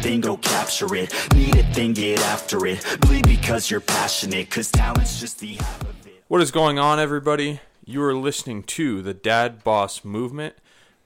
[0.00, 1.12] a thing, go capture it.
[1.34, 2.84] Need a thing, get after it.
[3.00, 6.24] Bleed because you're passionate, cause talent's just the half of it.
[6.28, 7.60] What is going on, everybody?
[7.84, 10.54] You are listening to the Dad Boss Movement.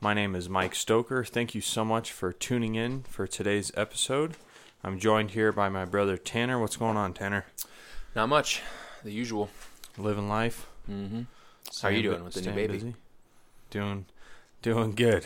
[0.01, 1.25] My name is Mike Stoker.
[1.25, 4.37] Thank you so much for tuning in for today's episode.
[4.83, 6.58] I'm joined here by my brother Tanner.
[6.61, 7.47] What's going on, Tanner?
[8.15, 8.63] Not much.
[9.03, 9.51] The usual.
[9.97, 10.67] Living life.
[10.90, 11.22] Mm-hmm.
[11.81, 12.72] How are you doing with the new baby?
[12.74, 12.95] busy?
[13.71, 14.06] Doing,
[14.63, 15.24] doing good.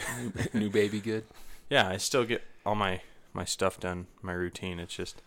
[0.55, 1.25] new baby good?
[1.71, 3.01] yeah, I still get all my
[3.33, 4.07] my stuff done.
[4.23, 4.79] My routine.
[4.79, 5.23] It's just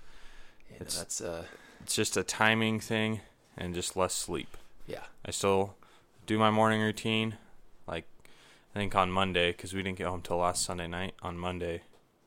[0.69, 1.45] Yeah, It's- that's uh
[1.81, 3.21] it's just a timing thing
[3.57, 4.55] and just less sleep.
[4.87, 5.03] yeah.
[5.25, 5.75] I still
[6.27, 7.37] do my morning routine,
[7.87, 8.05] like
[8.75, 11.15] I think on Monday because we didn't get home till last Sunday night.
[11.21, 11.81] On Monday,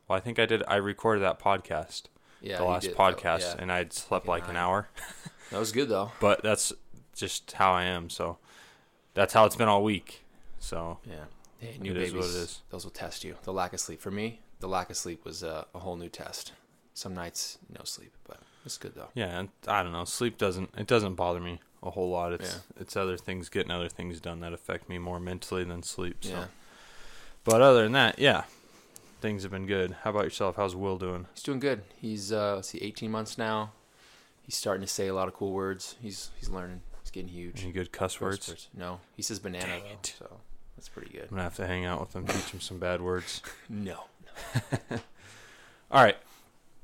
[0.08, 0.62] well, I think I did.
[0.68, 2.02] I recorded that podcast,
[2.40, 2.58] Yeah.
[2.58, 3.56] the last did- podcast, yeah.
[3.58, 4.88] and I'd slept like an hour.
[5.50, 6.12] that was good though.
[6.20, 6.72] But that's
[7.14, 8.10] just how I am.
[8.10, 8.38] So
[9.14, 10.24] that's how it's been all week.
[10.58, 11.24] So Yeah.
[11.60, 12.14] Hey, new It is babies.
[12.14, 12.62] what it is.
[12.70, 13.36] Those will test you.
[13.44, 14.40] The lack of sleep for me.
[14.60, 16.52] The lack of sleep was uh, a whole new test.
[16.94, 19.08] Some nights no sleep, but it's good though.
[19.14, 20.04] yeah, and I don't know.
[20.04, 22.32] Sleep doesn't it doesn't bother me a whole lot.
[22.32, 22.80] It's Yeah.
[22.82, 26.18] it's other things getting other things done that affect me more mentally than sleep.
[26.22, 26.30] So.
[26.30, 26.44] Yeah.
[27.42, 28.44] But other than that, yeah,
[29.20, 29.96] things have been good.
[30.02, 30.56] How about yourself?
[30.56, 31.26] How's Will doing?
[31.34, 31.82] He's doing good.
[31.96, 33.72] He's uh let's see, 18 months now.
[34.42, 35.96] He's starting to say a lot of cool words.
[36.00, 36.80] He's he's learning.
[37.02, 37.62] He's getting huge.
[37.64, 38.48] Any good cuss words?
[38.48, 38.68] Words.
[38.72, 40.40] No, he says banana Dang though, so
[40.76, 41.24] that's pretty good.
[41.24, 43.42] I'm gonna have to hang out with him, teach him some bad words.
[43.68, 44.04] No.
[45.90, 46.16] All right.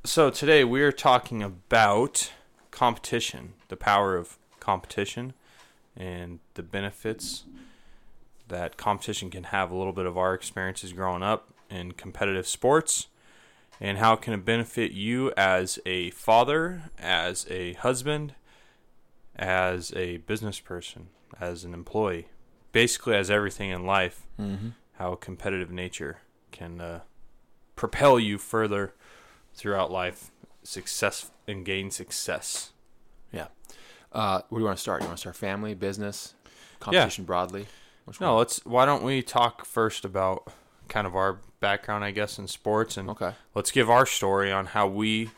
[0.04, 2.32] So today we are talking about
[2.70, 5.34] competition, the power of competition,
[5.96, 7.44] and the benefits
[8.48, 9.70] that competition can have.
[9.70, 13.08] A little bit of our experiences growing up in competitive sports,
[13.80, 18.34] and how can it benefit you as a father, as a husband,
[19.36, 21.08] as a business person,
[21.40, 22.28] as an employee,
[22.72, 24.26] basically as everything in life.
[24.38, 24.68] Mm-hmm.
[24.98, 26.18] how competitive nature
[26.50, 27.00] can uh,
[27.80, 28.92] propel you further
[29.54, 30.30] throughout life,
[30.62, 32.72] success and gain success.
[33.32, 33.46] Yeah.
[34.12, 35.00] Uh, where do you want to start?
[35.00, 36.34] You want to start family, business,
[36.78, 37.66] competition broadly?
[38.04, 38.38] Which No, one?
[38.40, 38.64] let's.
[38.66, 40.46] Why don't we talk first about
[40.88, 43.32] kind of our background, I guess, in sports, and Okay.
[43.54, 45.30] let's give our story on how we.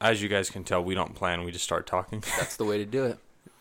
[0.00, 1.44] As you guys can tell, we don't plan.
[1.44, 2.20] We just start talking.
[2.36, 3.18] That's the way to do it.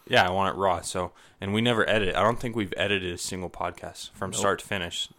[0.07, 0.81] yeah, I want it raw.
[0.81, 2.15] So, and we never edit.
[2.15, 4.39] I don't think we've edited a single podcast from Nope.
[4.39, 5.09] start to finish.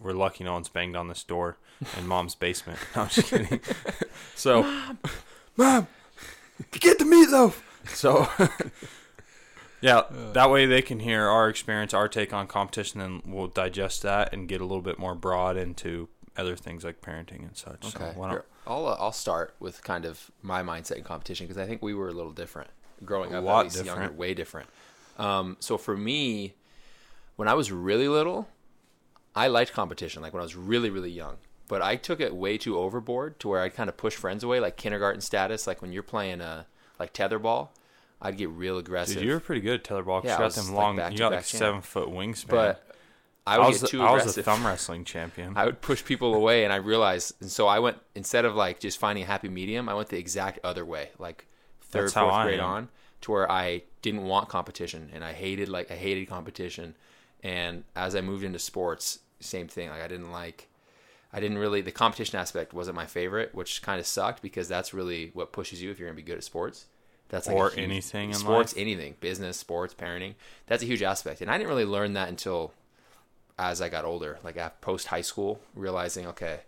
[0.00, 1.56] We're lucky no one's banged on this door
[1.98, 2.78] in mom's basement.
[2.96, 3.60] No, I'm just kidding.
[4.34, 4.62] so,
[5.56, 5.86] mom,
[6.72, 7.60] get the meatloaf.
[7.86, 8.28] So,
[9.80, 10.02] yeah,
[10.34, 14.32] that way they can hear our experience, our take on competition, and we'll digest that
[14.32, 17.84] and get a little bit more broad into other things like parenting and such.
[17.84, 18.12] So, Okay.
[18.16, 21.60] why don't, Here, I'll uh, I'll start with kind of my mindset in competition because
[21.60, 22.70] I think we were a little different
[23.04, 23.44] growing A up.
[23.44, 24.18] lot at least younger, different.
[24.18, 24.68] way different.
[25.18, 26.54] Um, so for me,
[27.36, 28.48] when I was really little,
[29.34, 30.22] I liked competition.
[30.22, 31.36] Like when I was really really young,
[31.68, 34.60] but I took it way too overboard to where I kind of push friends away,
[34.60, 35.66] like kindergarten status.
[35.66, 36.66] Like when you're playing a
[36.98, 37.68] like tetherball,
[38.20, 39.16] I'd get real aggressive.
[39.16, 40.22] dude, you were pretty good at tetherball.
[40.24, 41.12] Yeah, you got was, them like, long.
[41.12, 41.58] you got like champ.
[41.58, 42.48] seven foot wingspan.
[42.48, 42.92] but
[43.46, 44.44] I I, was get too I was aggressive.
[44.44, 45.52] the thumb wrestling champion.
[45.56, 48.78] I would push people away, and I realized, and so I went instead of like
[48.78, 51.46] just finding a happy medium, I went the exact other way, like
[51.80, 52.88] third, That's fourth grade on,
[53.22, 56.94] to where I didn't want competition, and I hated like I hated competition,
[57.42, 59.88] and as I moved into sports, same thing.
[59.90, 60.68] Like I didn't like,
[61.32, 64.94] I didn't really the competition aspect wasn't my favorite, which kind of sucked because that's
[64.94, 66.86] really what pushes you if you're gonna be good at sports.
[67.28, 68.80] That's like Or huge- anything in sports, life.
[68.80, 70.34] anything, business, sports, parenting.
[70.66, 72.72] That's a huge aspect, and I didn't really learn that until
[73.58, 76.60] as I got older, like post high school, realizing okay,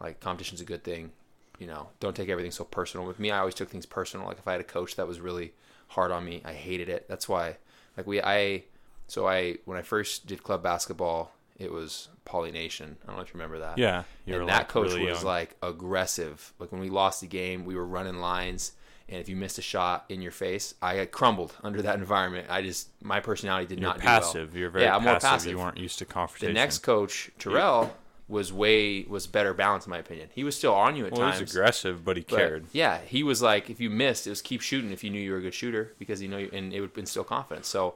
[0.00, 1.12] like competition's a good thing.
[1.58, 3.06] You know, don't take everything so personal.
[3.06, 4.26] With me, I always took things personal.
[4.26, 5.52] Like if I had a coach that was really
[5.88, 7.06] hard on me, I hated it.
[7.08, 7.56] That's why,
[7.96, 8.64] like we, I,
[9.06, 12.96] so I when I first did club basketball, it was Poly Nation.
[13.02, 13.78] I don't know if you remember that.
[13.78, 15.24] yeah, and that like coach really was young.
[15.24, 16.52] like aggressive.
[16.58, 18.72] Like when we lost the game, we were running lines,
[19.08, 22.48] and if you missed a shot in your face, I had crumbled under that environment.
[22.50, 24.20] I just my personality did You're not do well.
[24.20, 24.56] passive.
[24.56, 25.22] You're very yeah, I'm passive.
[25.22, 25.50] more passive.
[25.52, 26.54] You weren't used to confrontation.
[26.54, 27.94] The next coach, Terrell,
[28.26, 30.30] was way was better balanced in my opinion.
[30.34, 31.40] He was still on you at well, he times.
[31.42, 32.66] was aggressive, but he but, cared.
[32.72, 35.32] Yeah, he was like if you missed, it was keep shooting if you knew you
[35.32, 37.68] were a good shooter because you know you, and it would instill confidence.
[37.68, 37.94] So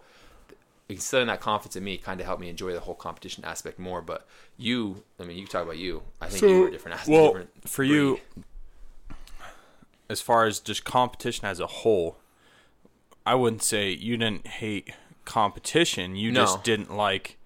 [0.89, 4.01] instilling that confidence in me kind of helped me enjoy the whole competition aspect more.
[4.01, 4.27] But
[4.57, 6.03] you, I mean, you talk about you.
[6.21, 7.01] I think you were a different.
[7.01, 8.21] as- well, different for you,
[10.09, 12.17] as far as just competition as a whole,
[13.27, 14.93] I wouldn't say you didn't hate
[15.25, 16.17] competition.
[16.17, 16.43] You No.
[16.43, 17.37] just didn't like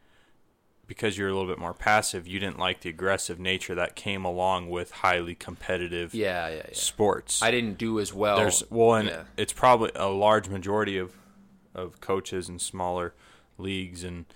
[0.87, 2.29] because you're a little bit more passive.
[2.29, 6.63] You didn't like the aggressive nature that came along with highly competitive yeah, yeah, yeah.
[6.73, 7.43] sports.
[7.43, 8.37] I didn't do as well.
[8.37, 9.23] There's well, and yeah.
[9.37, 11.13] it's probably a large majority of
[11.75, 13.15] of coaches and smaller
[13.59, 14.27] leagues, and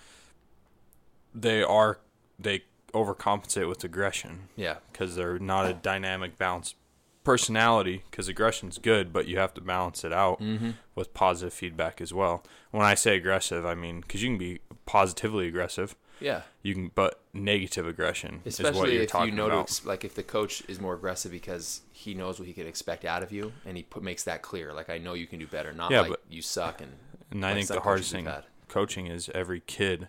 [1.33, 1.99] they are
[2.39, 4.75] they overcompensate with aggression Yeah.
[4.91, 6.75] because they're not a dynamic, balanced
[7.23, 8.03] personality.
[8.09, 10.71] Because aggression's good, but you have to balance it out Mm-hmm.
[10.95, 12.43] with positive feedback as well.
[12.71, 15.95] When I say aggressive, I mean because you can be positively aggressive.
[16.19, 16.41] Yeah.
[16.63, 19.59] You can, but negative aggression is what you're if talking you know about.
[19.65, 23.05] ex- like if the coach is more aggressive because he knows what he can expect
[23.05, 24.73] out of you and he put, makes that clear.
[24.73, 26.91] Like I know you can do better, not Yeah, like but- you suck and
[27.29, 28.45] and I like think the hardest thing had.
[28.67, 30.07] Coaching is every kid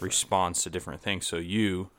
[0.00, 1.26] responds to different things.
[1.26, 1.90] So you,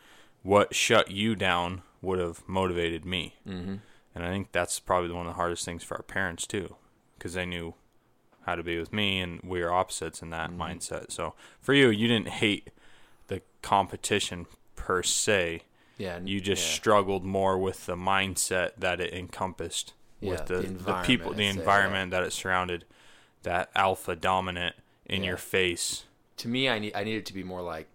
[0.43, 3.75] what shut you down would have motivated me, mm-hmm.
[4.15, 6.75] and I think that's probably one of the hardest things for our parents too,
[7.17, 7.73] because they knew
[8.45, 11.11] how to be with me, and we are opposites in that mindset.
[11.11, 12.69] So for you, you didn't hate
[13.27, 14.45] the competition
[14.75, 15.63] per se.
[15.97, 16.75] yeah, You just yeah.
[16.75, 21.47] struggled more with the mindset that it encompassed, Yeah, with the, the the, people, the
[21.47, 22.85] environment that it surrounded,
[23.43, 24.75] that alpha dominant
[25.07, 25.29] in Yeah.
[25.29, 26.03] your face.
[26.37, 27.87] to me, I need I needed it to be more like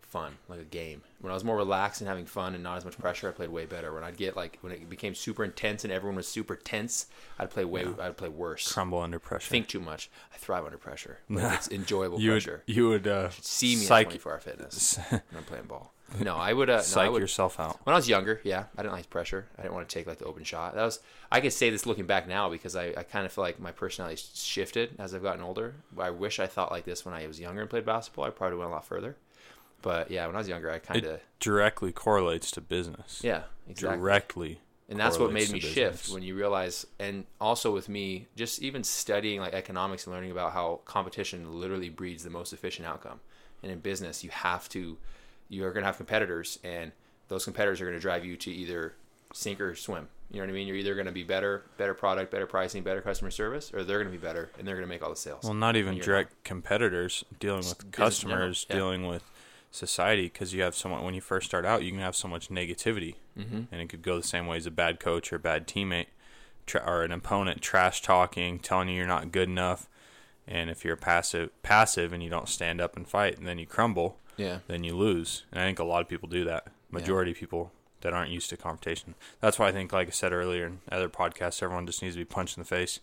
[0.00, 1.02] fun, like a game.
[1.20, 3.48] When I was more relaxed and having fun and not as much pressure, I played
[3.50, 3.92] way better.
[3.94, 7.06] When I'd get like when it became super intense and everyone was super tense,
[7.38, 8.70] I'd play way I'd play worse.
[8.72, 9.48] Crumble under pressure.
[9.50, 10.10] Think too much.
[10.34, 11.18] I thrive under pressure.
[11.30, 12.62] It's enjoyable you pressure.
[12.66, 15.92] would you would uh, See me psych, at 24 Hour Fitness when I'm playing ball.
[16.20, 16.68] No, I would.
[16.70, 17.80] Uh, no, I would yourself out.
[17.84, 19.46] when I was younger, yeah, I didn't like pressure.
[19.58, 20.74] I didn't want to take like the open shot.
[20.74, 21.00] That was
[21.30, 23.72] I could say this looking back now because I, I kind of feel like my
[23.72, 25.74] personality shifted as I've gotten older.
[25.98, 28.24] I wish I thought like this when I was younger and played basketball.
[28.24, 29.16] I probably went a lot further.
[29.80, 33.20] But yeah, when I was younger, I kind of directly correlates to business.
[33.24, 33.98] yeah exactly.
[33.98, 34.60] Directly.
[34.88, 38.84] and that's what made me shift when you realize and also with me just even
[38.84, 43.20] studying like economics and learning about how competition literally breeds the most efficient outcome
[43.62, 44.98] and in business you have to
[45.52, 46.92] you're going to have competitors and
[47.28, 48.94] those competitors are going to drive you to either
[49.32, 50.08] sink or swim.
[50.30, 50.66] You know what i mean?
[50.66, 53.98] You're either going to be better better product better pricing better customer service or they're
[53.98, 55.44] going to be better and they're going to make all the sales.
[55.44, 58.76] Well, not even direct competitors dealing with business in general, customers, yeah.
[58.76, 59.24] dealing with
[59.72, 62.48] society because you have someone when you first start out, you can have so much
[62.48, 63.62] negativity, mm-hmm.
[63.72, 66.06] and it could go the same way as a bad coach or a bad teammate,
[66.66, 69.88] tra- or an opponent trash talking, telling you you're not good enough,
[70.46, 73.66] and if you're passive, passive, and you don't stand up and fight, and then you
[73.66, 75.44] crumble, yeah then you lose.
[75.52, 76.68] And I think a lot of people do that.
[76.90, 77.72] Majority of people
[78.02, 79.14] that aren't used to confrontation.
[79.40, 82.20] That's why I think, like I said earlier in other podcasts, everyone just needs to
[82.20, 83.00] be punched in the face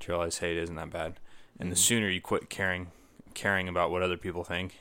[0.00, 1.20] to realize, hey, it isn't that bad.
[1.58, 1.80] And the mm-hmm.
[1.80, 2.92] sooner you quit caring,
[3.34, 4.78] caring about what other people think,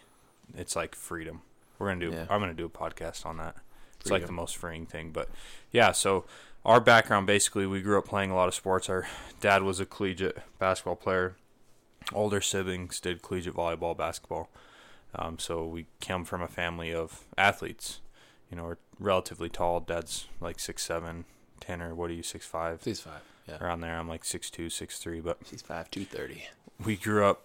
[0.56, 1.42] it's like freedom.
[1.78, 2.16] We're gonna do.
[2.16, 2.26] Yeah.
[2.30, 3.56] I'm gonna do a podcast on that.
[4.00, 5.12] It's like the most freeing thing.
[5.12, 5.28] But
[5.72, 6.26] yeah, so
[6.64, 8.90] our background basically, we grew up playing a lot of sports.
[8.90, 9.08] Our
[9.42, 11.36] dad was a collegiate basketball player.
[12.14, 14.50] Older siblings did collegiate volleyball, basketball.
[15.16, 18.02] Um, so we come from a family of athletes.
[18.52, 19.80] You know, we're relatively tall.
[19.80, 21.26] Dad's like six seven.
[21.60, 22.82] Tanner, what are you, six five?
[22.82, 25.20] please five yeah Around there, I'm like six two, six three.
[25.20, 26.44] But please five 230
[26.86, 27.42] we grew up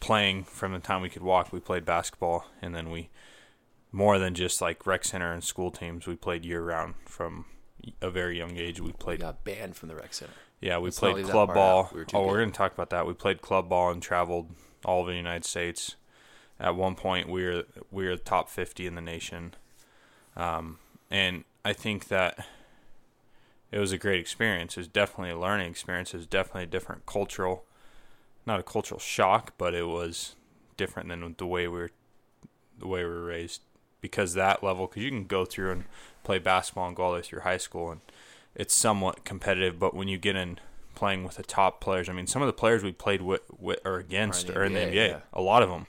[0.00, 1.52] playing from the time we could walk.
[1.52, 3.08] We played basketball, and then we
[3.92, 6.06] more than just like rec center and school teams.
[6.06, 7.46] We played year round from
[8.02, 8.80] a very young age.
[8.80, 9.20] We played.
[9.20, 11.90] we got banned from the rec center yeah, we Let's played club ball.
[11.92, 13.06] We oh, we're going to talk about that.
[13.06, 14.50] We played club ball and traveled
[14.84, 15.96] all over the United States.
[16.60, 19.54] At one point, we were we were top fifty in the nation,
[20.36, 20.78] um,
[21.10, 22.46] and I think that
[23.72, 24.76] it was a great experience.
[24.76, 26.12] It was definitely a learning experience.
[26.12, 27.64] It was definitely a different cultural,
[28.46, 30.34] not a cultural shock, but it was
[30.76, 31.90] different than the way we were,
[32.78, 33.62] the way we were raised.
[34.00, 35.84] Because that level, because you can go through and
[36.24, 38.00] play basketball and go all the way through high school, and
[38.54, 39.78] it's somewhat competitive.
[39.78, 40.58] But when you get in
[40.94, 43.78] playing with the top players, I mean, some of the players we played with, with
[43.84, 45.08] or against the are in the NBA, NBA.
[45.08, 45.18] yeah.
[45.32, 45.86] A lot of them,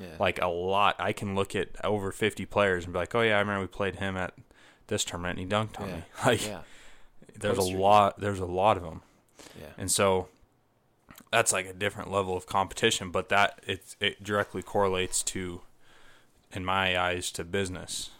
[0.00, 0.96] yeah like a lot.
[0.98, 3.66] I can look at over fifty players and be like, oh yeah, I remember we
[3.68, 4.34] played him at
[4.86, 6.02] this tournament and he dunked on yeah me.
[6.24, 6.60] Like yeah
[7.38, 8.20] there's a lot.
[8.20, 9.02] There's a lot of them.
[9.60, 10.28] yeah And so
[11.30, 15.62] that's like a different level of competition, but that it it directly correlates to
[16.52, 18.10] in my eyes to business.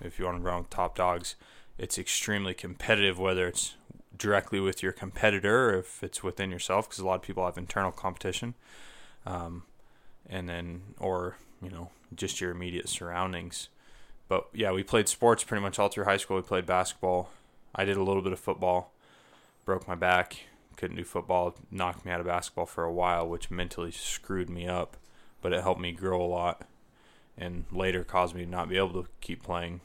[0.00, 1.36] If you want to run with top dogs,
[1.78, 3.74] it's extremely competitive whether it's
[4.16, 7.56] directly with your competitor or if it's within yourself because a lot of people have
[7.56, 8.54] internal competition.
[9.24, 9.62] Um,
[10.32, 13.68] and then or, you know, just your immediate surroundings.
[14.28, 16.36] But yeah, we played sports pretty much all through high school.
[16.36, 17.30] We played basketball.
[17.74, 18.92] I did a little bit of football.
[19.66, 20.44] Broke my back.
[20.76, 21.54] Couldn't do football.
[21.70, 24.96] Knocked me out of basketball for a while, which mentally screwed me up.
[25.42, 26.66] But it helped me grow a lot,
[27.36, 29.80] and later caused me to not be able to keep playing.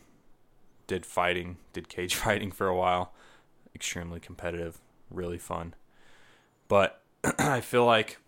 [0.85, 3.11] Did fighting, did cage fighting for a while.
[3.75, 5.73] Extremely competitive, really fun.
[6.67, 7.01] But
[7.39, 8.19] I feel like,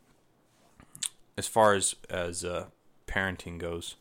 [1.40, 2.66] as far as as uh,
[3.08, 3.96] parenting goes,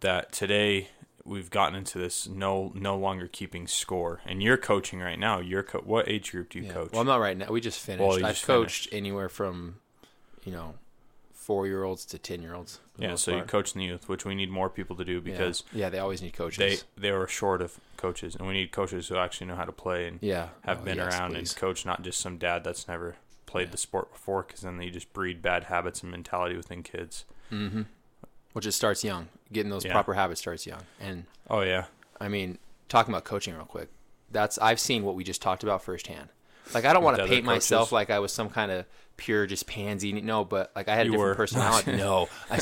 [0.00, 0.88] that today
[1.24, 5.62] we've gotten into this no no longer keeping score and you're coaching right now you're
[5.62, 6.72] co- what age group do you Yeah.
[6.74, 7.46] coach Well, I'm not right now.
[7.48, 8.06] We just finished.
[8.06, 9.76] Well, I've just coached anywhere from,
[10.44, 10.74] you know,
[11.32, 12.80] four year olds to ten year olds.
[12.98, 15.62] Yeah, so you coach in the youth, which we need more people to do because
[15.72, 16.58] yeah, they always need coaches.
[16.58, 19.72] they they were short of coaches, and we need coaches who actually know how to
[19.72, 21.50] play and yeah, have Oh, been yes, around please.
[21.52, 23.16] and coach, not just some dad that's never
[23.54, 23.72] played Yeah.
[23.72, 24.42] the sport before.
[24.42, 27.24] Because then you just breed bad habits and mentality within kids.
[27.52, 27.82] Mm-hmm.
[28.52, 29.28] Which it starts young.
[29.52, 29.92] Getting those Yeah.
[29.92, 30.82] proper habits starts young.
[31.00, 31.86] And Oh yeah,
[32.20, 32.58] I mean,
[32.88, 33.88] talking about coaching real quick.
[34.30, 36.28] That's I've seen what we just talked about firsthand.
[36.72, 39.66] Like I don't want to paint myself like I was some kind of pure just
[39.66, 40.12] pansy.
[40.12, 41.34] No, but like I had a You different were.
[41.36, 41.92] personality.
[41.96, 42.54] no, I,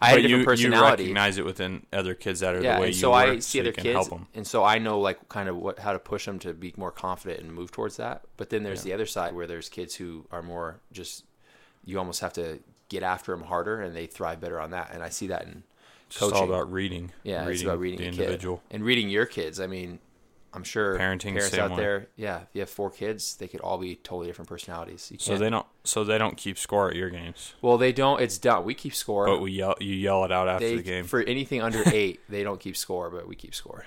[0.00, 1.02] I had a different you you personality.
[1.04, 3.38] recognize it within other kids that are yeah, the way and you so work, I
[3.40, 4.26] see so other you can kids, help them.
[4.34, 6.90] and so I know like kind of what how to push them to be more
[6.90, 8.22] confident and move towards that.
[8.36, 8.90] But then there's Yeah.
[8.90, 11.24] the other side where there's kids who are more just
[11.84, 12.58] you almost have to
[12.88, 14.90] get after them harder, and they thrive better on that.
[14.92, 15.62] And I see that in
[16.08, 17.12] It's just all about reading.
[17.22, 18.18] Yeah, reading it's about reading the a kid.
[18.20, 18.62] individual.
[18.70, 19.60] and reading your kids.
[19.60, 20.00] I mean,
[20.52, 21.76] I'm sure Parenting, parents out way.
[21.76, 22.06] there.
[22.16, 25.12] Yeah, if you have four kids, they could all be totally different personalities.
[25.18, 25.66] So they don't.
[25.84, 28.20] So they don't keep score at your games, Well, they don't.
[28.20, 28.64] It's done.
[28.64, 29.26] We keep score.
[29.26, 29.76] but we yell.
[29.80, 31.04] You yell it out after they the game.
[31.04, 33.86] for anything under eight, they don't keep score, but we keep score.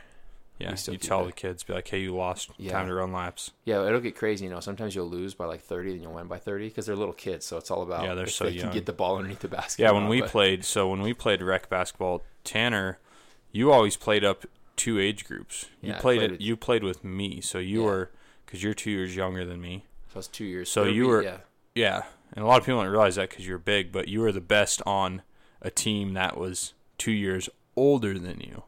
[0.60, 1.26] yeah, you tell it.
[1.26, 2.50] the kids, be like, "Hey, you lost.
[2.58, 2.72] Yeah.
[2.72, 4.46] Time to run laps." Yeah, it'll get crazy.
[4.46, 6.96] You know, sometimes you'll lose by like 30, and you'll win by 30 because they're
[6.96, 7.46] little kids.
[7.46, 8.68] So it's all about Yeah, they're so they young.
[8.68, 9.82] can get the ball underneath the basket.
[9.84, 13.00] Yeah, when we but- played, so when we played rec basketball, Tanner,
[13.52, 15.66] you always played up two age groups.
[15.82, 16.32] You Yeah, I played, played it.
[16.34, 17.86] with- You played with me, so you Yeah.
[17.88, 18.12] were
[18.46, 19.86] because you're two years younger than me.
[20.12, 20.70] so it's two years.
[20.70, 21.38] So It'll you were- yeah,
[21.76, 22.04] Yeah,
[22.34, 24.42] and a lot of people don't realize that because you're big, but you were the
[24.42, 25.24] best on
[25.62, 28.62] a team that was two years older than you.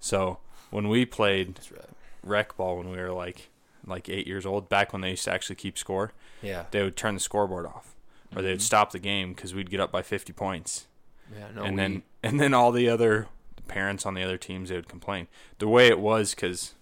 [0.00, 0.38] So
[0.70, 1.80] when we played that's right.
[2.22, 3.48] rec ball when we were like
[3.86, 6.12] like eight years old, back when they used to actually keep score,
[6.42, 7.94] Yeah, they would turn the scoreboard off,
[8.34, 8.64] or they would mm-hmm.
[8.64, 10.86] stop the game because we'd get up by 50 points.
[11.32, 11.46] yeah.
[11.54, 13.28] No, and we, then and then all the other
[13.68, 15.28] parents on the other teams they would complain.
[15.58, 16.74] The way it was because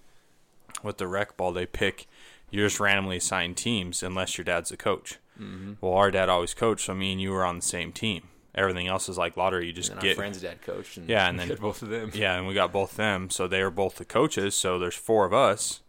[0.82, 2.06] with the rec ball they pick
[2.50, 5.18] you're just randomly assign teams unless your dad's the coach.
[5.40, 5.76] Mhm.
[5.80, 8.28] Well, our dad always coached, so me and you were on the same team.
[8.54, 9.66] Everything else is like lottery.
[9.66, 10.96] You just and get friend's dad coached.
[10.96, 12.12] And Yeah, and then- both of them.
[12.14, 14.54] yeah, and we got both them, so they were both the coaches.
[14.54, 15.80] So there's four of us,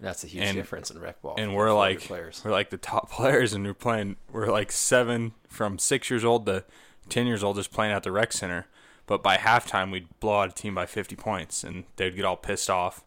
[0.00, 1.36] That's a huge And- difference in rec ball.
[1.38, 2.42] and we're like players.
[2.44, 4.16] we're like the top players, and we're playing.
[4.32, 6.64] We're like seven from six years old to
[7.08, 8.66] ten years old, just playing at the rec center.
[9.10, 12.36] But by halftime, we'd blow out a team by fifty points, and they'd get all
[12.36, 13.02] pissed off,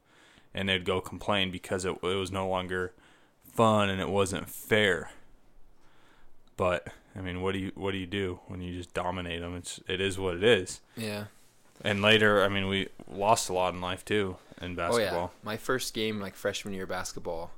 [0.53, 2.91] and they'd go complain because it, it was no longer
[3.45, 5.11] fun and it wasn't fair.
[6.57, 9.55] But I mean, what do you what do you do when you just dominate them?
[9.55, 10.81] It's it is what it is.
[10.97, 11.27] Yeah.
[11.85, 15.31] And later, I mean, we lost a lot in life too in basketball.
[15.33, 15.45] Oh yeah.
[15.45, 17.51] My first game, like freshman year basketball,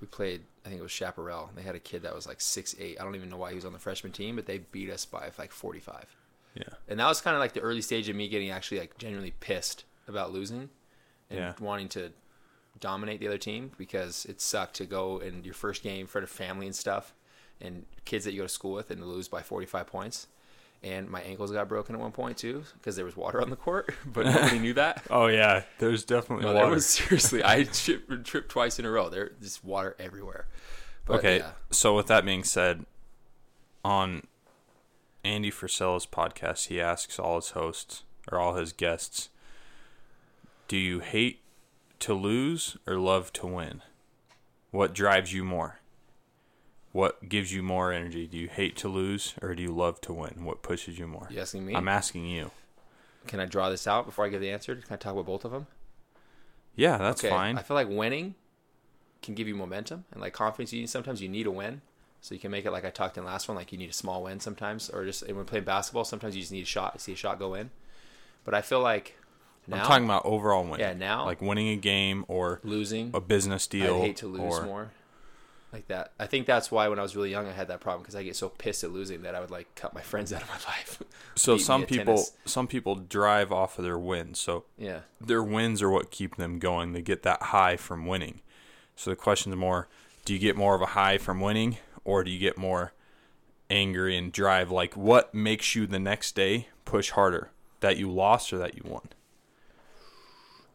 [0.00, 0.40] we played.
[0.66, 1.50] I think it was Chaparral.
[1.54, 3.00] They had a kid that was like six eight.
[3.00, 5.04] I don't even know why he was on the freshman team, but they beat us
[5.04, 6.16] by like forty five.
[6.54, 6.64] Yeah.
[6.88, 9.32] And that was kind of like the early stage of me getting actually like genuinely
[9.40, 10.70] pissed about losing,
[11.30, 11.52] and Yeah.
[11.60, 12.12] wanting to
[12.80, 16.22] dominate the other team because it sucked to go in your first game in front
[16.24, 17.14] of family and stuff,
[17.60, 20.26] and kids that you go to school with and lose by forty five points.
[20.82, 23.56] And my ankles got broken at one point too because there was water on the
[23.56, 25.02] court, but nobody knew that.
[25.10, 26.66] Oh yeah, there's definitely No, water.
[26.66, 27.42] there was seriously.
[27.42, 29.08] I tripped, tripped twice in a row.
[29.08, 30.46] There, just water everywhere.
[31.06, 31.52] But, okay, yeah.
[31.70, 32.84] so with that being said,
[33.84, 34.26] on
[35.24, 39.30] Andy Frisella's podcast, he asks all his hosts or all his guests,
[40.68, 41.42] "Do you hate
[42.00, 43.82] to lose or love to win?
[44.70, 45.80] What drives you more?
[46.92, 48.26] What gives you more energy?
[48.26, 50.44] Do you hate to lose or do you love to win?
[50.44, 51.74] What pushes you more?" You asking me?
[51.74, 52.50] I'm asking you.
[53.26, 54.74] Can I draw this out before I give the answer?
[54.76, 55.66] Can I talk about both of them?
[56.76, 57.30] Yeah, that's okay.
[57.30, 57.56] fine.
[57.56, 58.34] I feel like winning
[59.22, 60.72] can give you momentum and like confidence.
[60.72, 61.80] You sometimes you need a win,
[62.24, 63.54] so you can make it like I talked in the last one.
[63.58, 66.40] Like you need a small win sometimes, or just and when playing basketball, sometimes you
[66.40, 66.98] just need a shot.
[66.98, 67.68] See a shot go in.
[68.46, 69.18] But I feel like
[69.66, 70.80] now I'm talking about overall win.
[70.80, 73.10] Yeah, now- like winning a game or losing.
[73.12, 73.96] a business deal.
[73.96, 74.90] I hate to lose or, more.
[75.70, 76.12] Like that.
[76.18, 78.22] I think that's why when I was really young, I had that problem because I
[78.22, 80.54] get so pissed at losing that I would like cut my friends out of my
[80.72, 81.02] life.
[81.36, 82.32] So some people tennis.
[82.46, 84.38] some people drive off of their wins.
[84.38, 85.00] So Yeah.
[85.20, 86.92] their wins are what keep them going.
[86.92, 88.40] They get that high from winning.
[88.96, 89.88] So the question is more,
[90.24, 92.92] do you get more of a high from winning or do you get more
[93.70, 97.50] angry and drive like what makes you the next day push harder?
[97.80, 99.08] That you lost or that you won?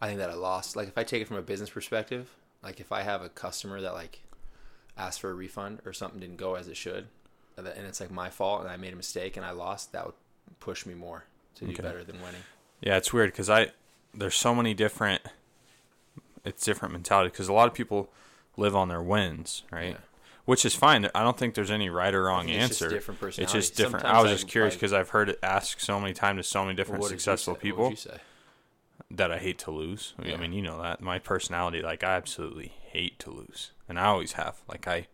[0.02, 0.76] I think that I lost.
[0.76, 2.30] Like if I take it from a business perspective,
[2.64, 4.22] like if I have a customer that like
[4.98, 7.08] asked for a refund or something didn't go as it should,
[7.58, 10.16] and it's like my fault and I made a mistake and I lost, that would
[10.60, 11.84] push me more to do Okay.
[11.84, 12.44] better than winning.
[12.82, 13.72] Yeah, it's weird because I
[14.14, 15.22] there's so many different.
[16.46, 18.10] It's different mentality because a lot of people
[18.56, 19.98] live on their wins, right?
[20.00, 20.09] Yeah.
[20.50, 21.08] Which is fine.
[21.14, 22.90] I don't think there's any right or wrong it's just answer.
[22.96, 24.02] different It's just different.
[24.02, 26.44] Sometimes I was I- just curious because I've heard it asked so many times to
[26.50, 28.18] so many different What did you successful people would you say?
[29.12, 30.16] that I hate to lose.
[30.18, 34.06] I mean, you know that my personality, like I absolutely hate to lose, and I
[34.06, 34.62] always have.
[34.68, 35.06] Like I,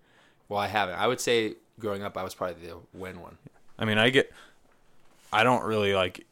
[0.47, 0.95] Well, I haven't.
[0.95, 3.37] I would say growing up, I was probably the win one.
[3.77, 4.31] I mean, I get.
[5.33, 6.25] I don't really like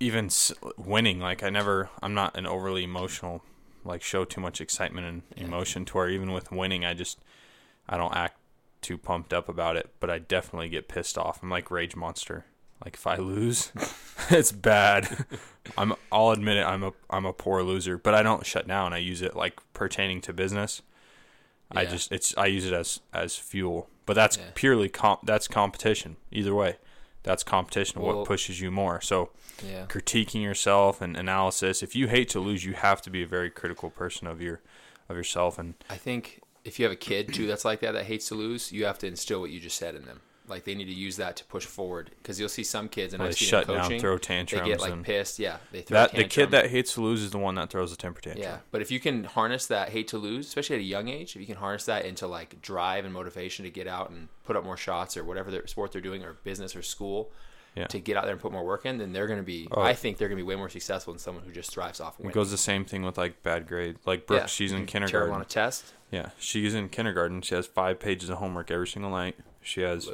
[0.00, 0.30] even
[0.76, 1.20] winning.
[1.20, 1.90] Like I never.
[2.02, 3.44] I'm not an overly emotional.
[3.84, 7.20] Like show too much excitement and emotion to where even with winning, I just
[7.88, 8.37] I don't act
[8.82, 9.90] too pumped up about it.
[10.00, 11.42] But I definitely get pissed off.
[11.42, 12.44] I'm like rage monster.
[12.84, 13.72] Like if I lose,
[14.30, 15.26] it's bad.
[15.78, 15.94] I'm.
[16.12, 16.64] I'll admit it.
[16.66, 16.92] I'm a.
[17.10, 17.98] I'm a poor loser.
[17.98, 18.92] But I don't shut down.
[18.92, 20.82] I use it like pertaining to business.
[21.70, 23.90] I just it's I use it as as fuel.
[24.06, 24.44] But that's Yeah.
[24.54, 26.16] purely comp that's competition.
[26.32, 26.76] Either way.
[27.24, 29.00] That's competition Well- what pushes you more.
[29.02, 29.30] So
[29.62, 29.84] Yeah.
[29.86, 31.82] critiquing yourself and analysis.
[31.82, 34.60] If you hate to lose, you have to be a very critical person of your
[35.10, 38.04] of yourself and I think if you have a kid too that's like that that
[38.04, 40.20] hates to lose, you have to instill what you just said in them.
[40.46, 43.20] Like they need to use that to push forward because you'll see some kids and
[43.20, 45.38] Well, I've they seen shut in down, coaching, throw They tantrums get like pissed.
[45.38, 47.92] Yeah, they throw that the kid that hates to lose is the one that throws
[47.92, 48.42] a temper tantrum.
[48.42, 51.34] Yeah, but if you can harness that hate to lose, especially at a young age,
[51.34, 54.56] if you can harness that into like drive and motivation to get out and put
[54.56, 57.30] up more shots or whatever their sport they're doing or business or school,
[57.78, 57.86] Yeah.
[57.86, 59.68] to get out there and put more work in, then they're going to be.
[59.70, 59.80] Oh.
[59.80, 62.18] I think they're going to be way more successful than someone who just thrives off
[62.20, 63.96] It goes the same thing with like bad grade.
[64.04, 64.46] Like Brooke, Yeah.
[64.46, 65.34] she's in kindergarten.
[65.34, 65.92] on a test.
[66.10, 67.42] Yeah, she's in kindergarten.
[67.42, 69.36] She has five pages of homework every single night.
[69.62, 70.08] She has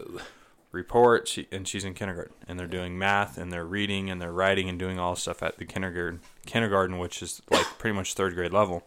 [0.72, 2.34] report, she, and she's in kindergarten.
[2.48, 5.58] And they're doing math, and they're reading, and they're writing, and doing all stuff at
[5.58, 8.84] the kindergarten, kindergarten, which is like pretty much third grade level.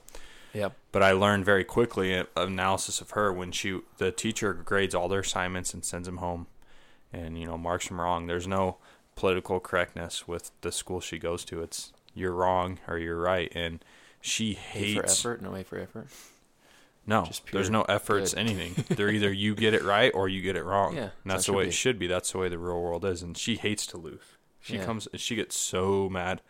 [0.53, 0.74] Yep.
[0.91, 5.07] But I learned very quickly uh, analysis of her when she, the teacher grades all
[5.07, 6.48] their assignments and sends them home,
[7.14, 8.28] and you know marks them wrong.
[8.28, 8.78] There's no
[9.16, 11.62] political correctness with the school she goes to.
[11.62, 13.84] It's you're wrong or you're right, and
[14.22, 14.60] she A for
[15.02, 16.08] hates effort, no A for effort.
[17.06, 18.40] no, there's no efforts, good.
[18.40, 18.86] anything.
[18.96, 20.96] They're either you get it right or you get it wrong.
[20.96, 22.08] Yeah, and that's the way should it should be.
[22.08, 23.22] That's the way the real world is.
[23.22, 24.22] And she hates to lose.
[24.60, 24.86] She Yeah.
[24.86, 26.42] comes, she gets so mad.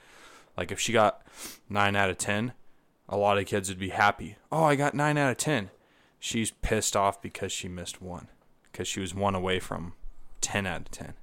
[0.58, 1.22] Like if she got
[1.70, 2.54] nine out of ten,
[3.08, 4.38] a lot of kids would be happy.
[4.52, 5.70] Oh, I got nine out of ten.
[6.20, 8.28] She's pissed off because she missed one,
[8.72, 9.94] because she was one away from
[10.42, 11.14] ten out of ten.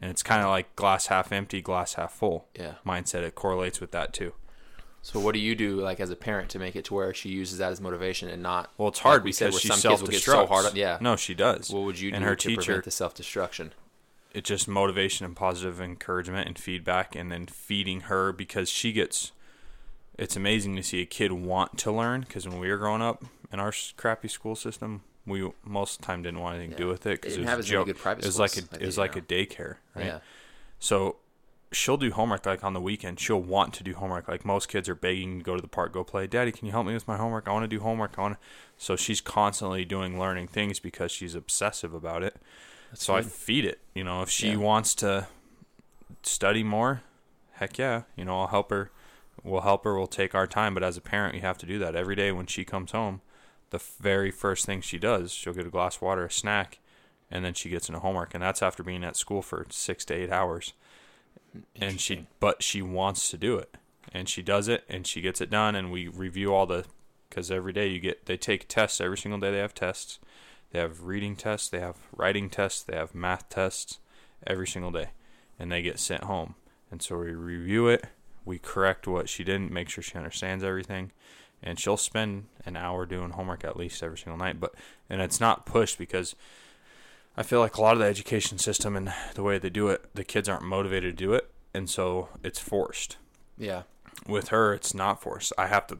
[0.00, 2.74] And it's kind of like glass half empty, glass half full Yeah.
[2.84, 3.22] mindset.
[3.22, 4.34] It correlates with that too.
[5.04, 7.28] So what do you do, like as a parent, to make it to where she
[7.28, 8.70] uses that as motivation and not?
[8.78, 10.46] Well, it's hard like we because said, where she some self kids will get so
[10.46, 10.66] hard.
[10.66, 10.74] destructs.
[10.76, 10.98] Yeah.
[11.00, 11.70] no, she does.
[11.70, 13.72] What would you do and her to teacher prevent the self destruction?
[14.34, 19.30] it's just motivation and positive encouragement and feedback and then feeding her because she gets
[20.18, 23.22] it's amazing to see a kid want to learn because when we were growing up
[23.52, 26.76] in our s- crappy school system we most of the time didn't want anything to
[26.76, 28.62] do with it because it was have a as many joke it was like a
[28.80, 30.18] it was like a daycare right Yeah.
[30.78, 31.16] so
[31.70, 34.88] she'll do homework like on the weekend she'll want to do homework like most kids
[34.88, 37.06] are begging to go to the park go play daddy can you help me with
[37.08, 38.36] my homework i want to do homework i want
[38.76, 42.36] so she's constantly doing learning things because she's obsessive about it
[42.94, 43.80] so I feed it.
[43.94, 44.56] You know, if she Yeah.
[44.56, 45.26] wants to
[46.22, 47.00] study more,
[47.52, 48.02] heck yeah.
[48.16, 48.90] You know, I'll help her.
[49.42, 49.96] We'll help her.
[49.96, 50.74] We'll take our time.
[50.74, 53.22] But as a parent, you have to do that every day when she comes home.
[53.72, 56.78] The very first thing she does, she'll get a glass of water, a snack,
[57.30, 58.34] and then she gets into homework.
[58.34, 60.72] And that's after being at school for six to eight hours.
[61.74, 63.76] And she, but she wants to do it,
[64.12, 65.74] and she does it, and she gets it done.
[65.74, 66.84] And we review all the,
[67.28, 69.50] because every day you get, they take tests every single day.
[69.50, 70.20] They have tests.
[70.70, 73.98] They have reading tests, they have writing tests, they have math tests
[74.46, 75.10] every single day,
[75.58, 76.54] and they get sent home.
[76.90, 78.06] And so we review it,
[78.46, 81.12] we correct what she didn't, make sure she understands everything,
[81.62, 84.58] and she'll spend an hour doing homework at least every single night.
[84.60, 84.74] But
[85.08, 86.34] and it's not pushed because
[87.36, 90.04] I feel like a lot of the education system and the way they do it,
[90.14, 93.16] the kids aren't motivated to do it, and so it's forced
[93.56, 93.82] Yeah.
[94.26, 95.98] with her it's not forced i have to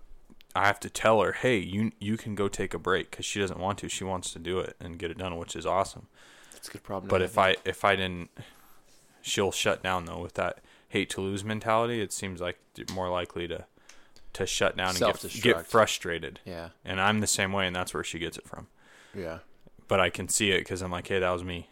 [0.55, 3.41] i have to tell her hey you you can go take a break because she
[3.41, 6.07] doesn't want to she wants to do it and get it done which is awesome
[6.53, 7.09] That's a good problem.
[7.09, 8.29] but if i if i didn't
[9.23, 10.59] she'll shut down though with that
[10.91, 12.59] hate to lose mentality it seems like
[12.95, 13.65] more likely to
[14.35, 16.71] to shut down and get, get frustrated Yeah.
[16.85, 18.67] and i'm the same way and that's where she gets it from
[19.15, 19.39] Yeah.
[19.89, 21.69] but i can see it because i'm like hey that was me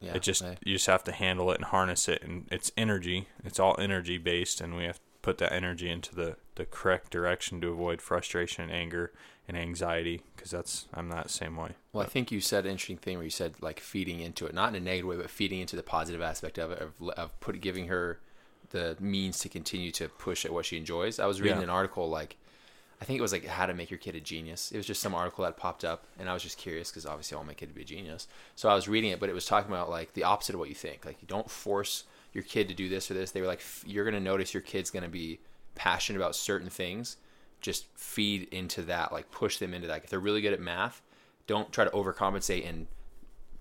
[0.00, 0.14] Yeah.
[0.14, 3.28] it just I- you just have to handle it and harness it and it's energy
[3.44, 7.10] it's all energy based and we have to put that energy into the the correct
[7.10, 9.12] direction to avoid frustration and anger
[9.48, 12.98] and anxiety because that's i'm that same way Well, I think you said an interesting
[12.98, 15.60] thing where you said like feeding into it, not in a negative way, but feeding
[15.60, 18.20] into the positive aspect of it, of, of put giving her
[18.74, 21.18] the means to continue to push at what she enjoys.
[21.20, 21.64] I was reading Yeah.
[21.64, 22.36] an article like,
[23.00, 24.72] I think it was like how to make your kid a genius.
[24.72, 27.34] It was just some article that popped up, and I was just curious because obviously
[27.36, 28.26] I want my kid to be a genius.
[28.56, 30.68] So I was reading it, but it was talking about like the opposite of what
[30.68, 31.04] you think.
[31.06, 33.30] Like you don't force your kid to do this or this.
[33.30, 35.38] They were like, you're gonna notice your kid's gonna be
[35.76, 37.16] passionate about certain things.
[37.60, 40.04] Just feed into that, like push them into that.
[40.04, 41.00] If they're really good at math,
[41.46, 42.86] don't try to overcompensate and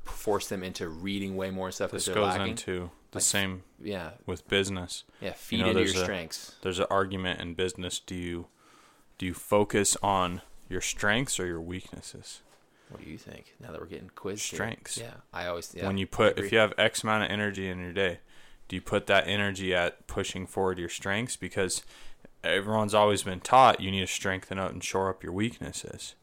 [0.03, 2.47] force them into reading way more stuff this that they're goes lacking.
[2.49, 5.33] into the Like, same yeah, with business yeah.
[5.33, 6.55] Feed know, into your a- strengths.
[6.61, 8.47] there's an argument in business do you
[9.17, 12.41] do you focus on your strengths or your weaknesses
[12.89, 13.55] What do you think?
[13.59, 14.57] Now that we're getting quizzed, here?
[14.57, 14.97] Strengths.
[14.97, 17.79] Yeah, I always yeah, when you put if you have x amount of energy in
[17.79, 18.19] your day
[18.67, 21.83] do you put that energy at pushing forward your strengths because
[22.43, 26.15] everyone's always been taught you need to strengthen up and shore up your weaknesses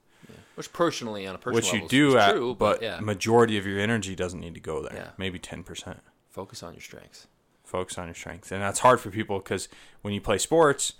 [0.54, 3.56] which personally on a personal which you level do is at true, but yeah, majority
[3.58, 5.10] of your energy doesn't need to go there Yeah.
[5.16, 5.98] maybe 10%
[6.30, 7.26] focus on your strengths.
[7.64, 9.68] focus on your strengths and that's hard for people because
[10.02, 10.94] when you play sports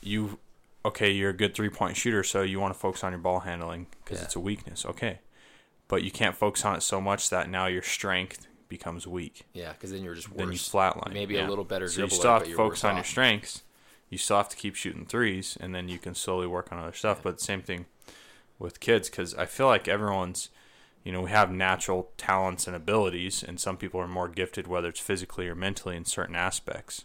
[0.00, 0.38] you
[0.84, 3.40] okay you're a good three point shooter so you want to focus on your ball
[3.40, 4.24] handling because Yeah.
[4.24, 5.18] it's a weakness okay
[5.88, 9.72] but you can't focus on it so much that now your strength becomes weak Yeah,
[9.72, 11.14] because then you're just then you flatline.
[11.14, 13.62] Maybe a little better So you still have to focus worse on your strengths.
[14.10, 16.92] You still have to keep shooting threes, and then you can slowly work on other
[16.92, 17.22] stuff.
[17.22, 17.86] But same thing
[18.58, 20.48] with kids, because I feel like everyone's,
[21.04, 24.88] you know, we have natural talents and abilities, and some people are more gifted, whether
[24.88, 27.04] it's physically or mentally, in certain aspects.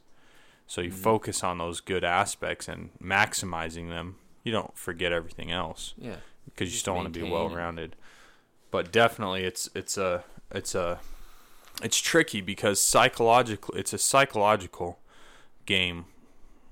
[0.67, 1.01] So you Mm-hmm.
[1.01, 4.15] focus on those good aspects and maximizing them.
[4.43, 7.95] You don't forget everything else Yeah, because you still want to be well rounded.
[8.71, 10.99] But definitely, it's it's a it's a
[11.83, 14.99] it's tricky because psychological it's a psychological
[15.65, 16.05] game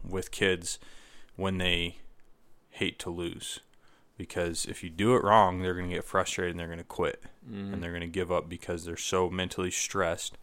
[0.04, 0.80] with kids
[1.36, 1.98] when they
[2.72, 3.60] hate to lose
[4.22, 6.84] because if you do it wrong they're going to get frustrated and they're going to
[6.84, 7.24] quit.
[7.48, 7.82] And mm.
[7.82, 10.38] they're going to give up because they're so mentally stressed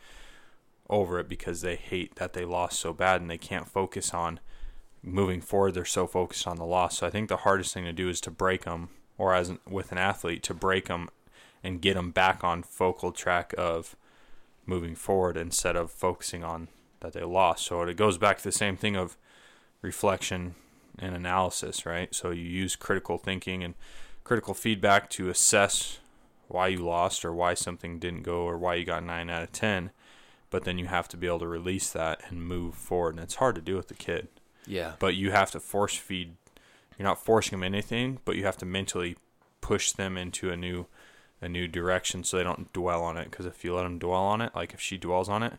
[0.90, 4.40] over it because they hate that they lost so bad and they can't focus on
[5.00, 5.74] moving forward.
[5.74, 6.98] They're so focused on the loss.
[6.98, 9.60] So i think the hardest thing to do is to break them or as an,
[9.68, 11.08] with an athlete to break them
[11.62, 13.94] and get them back on focal track of
[14.66, 16.66] moving forward instead of focusing on
[16.98, 17.66] that they lost.
[17.66, 19.16] So it goes back to the same thing of
[19.82, 20.56] reflection
[21.00, 22.14] and analysis right?
[22.14, 23.74] So you use critical thinking and
[24.24, 25.98] critical feedback to assess
[26.48, 29.52] why you lost or why something didn't go or why you got 9 out of
[29.52, 29.90] 10
[30.50, 33.36] but then you have to be able to release that and move forward and it's
[33.36, 34.28] hard to do with the kid.
[34.66, 36.36] Yeah, but you have to force feed
[36.98, 39.16] you're not forcing them anything but you have to mentally
[39.60, 40.86] push them into a new
[41.40, 44.24] a new direction so they don't dwell on it because if you let them dwell
[44.24, 45.54] on it like if she dwells on it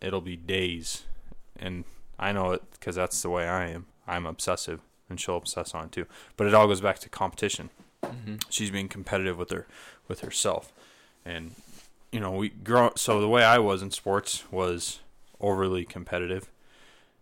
[0.00, 1.04] it'll be days.
[1.58, 1.84] And
[2.18, 5.84] i know it because that's the way i am i'm obsessive and she'll obsess on
[5.84, 6.06] it too.
[6.36, 7.70] But it all goes back to competition.
[8.50, 9.66] She's being competitive with her
[10.08, 10.72] with herself.
[11.24, 11.54] And
[12.12, 15.00] you know we grow so the way i was in sports was
[15.40, 16.48] overly competitive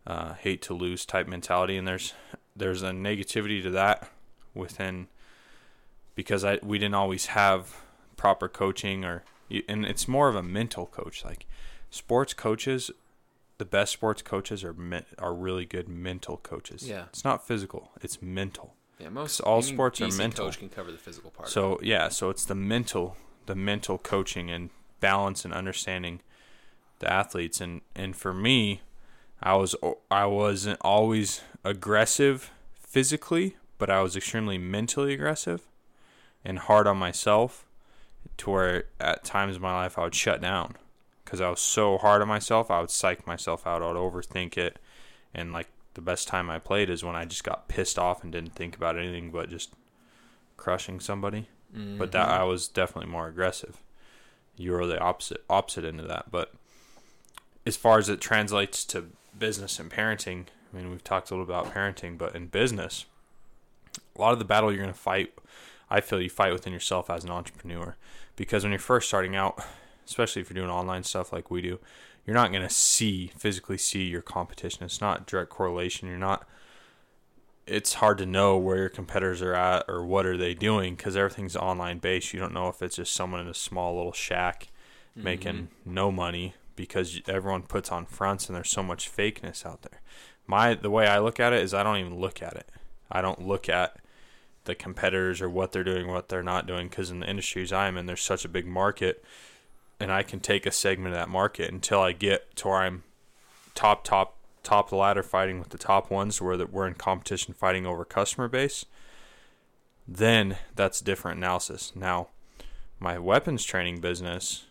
[0.06, 2.12] uh, hate to lose type mentality, and there's
[2.54, 4.10] there's a negativity to that
[4.54, 5.08] within
[6.14, 7.76] because I we didn't always have
[8.16, 9.24] proper coaching or
[9.68, 11.24] and it's more of a mental coach.
[11.24, 11.46] Like
[11.90, 12.90] sports coaches
[13.58, 17.04] the best sports coaches are men, are really good mental coaches Yeah.
[17.08, 19.08] it's not physical it's mental yeah.
[19.08, 20.46] Most all sports are mental.
[20.46, 21.48] Coach can cover the physical part.
[21.48, 26.20] so yeah, so it's the mental, the mental coaching and balance and understanding
[27.00, 27.60] the athletes.
[27.60, 28.82] And and for me,
[29.42, 29.74] I was
[30.12, 35.62] I wasn't always aggressive physically, but I was extremely mentally aggressive
[36.44, 37.66] and hard on myself.
[38.38, 40.76] To where at times in my life I would shut down
[41.34, 42.70] because I was so hard on myself.
[42.70, 43.82] I would psych myself out.
[43.82, 44.78] I would overthink it,
[45.34, 48.30] and like the best time I played is when I just got pissed off and
[48.30, 49.72] didn't think about anything but just
[50.56, 51.48] crushing somebody.
[51.98, 52.40] But that mm-hmm.
[52.40, 53.78] I was definitely more aggressive.
[54.56, 56.30] You were the opposite opposite end of that.
[56.30, 56.52] But
[57.66, 61.44] as far as it translates to business and parenting, I mean we've talked a little
[61.44, 63.06] about parenting, but in business,
[64.16, 65.32] a lot of the battle you're gonna fight
[65.90, 67.96] I feel you fight within yourself as an entrepreneur.
[68.36, 69.64] Because when you're first starting out,
[70.06, 71.78] especially if you're doing online stuff like we do,
[72.26, 74.84] you're not going to see physically see your competition.
[74.84, 76.08] It's not direct correlation.
[76.08, 76.46] You're not
[77.66, 81.16] it's hard to know where your competitors are at or what are they doing because
[81.16, 82.34] everything's online based.
[82.34, 84.68] You don't know if it's just someone in a small little shack
[85.16, 85.94] making mm-hmm.
[85.94, 90.00] no money because everyone puts on fronts and there's so much fakeness out there.
[90.46, 92.68] My the way I look at it is I don't even look at it.
[93.10, 93.96] I don't look at
[94.64, 97.96] the competitors or what they're doing, what they're not doing because in the industries I'm
[97.96, 99.24] in there's such a big market
[100.00, 103.04] and I can take a segment of that market until I get to where I'm
[103.74, 106.94] top top top of the ladder fighting with the top ones where that we're in
[106.94, 108.86] competition fighting over customer base
[110.06, 111.92] then that's different analysis.
[111.94, 112.28] Now
[112.98, 114.64] my weapons training business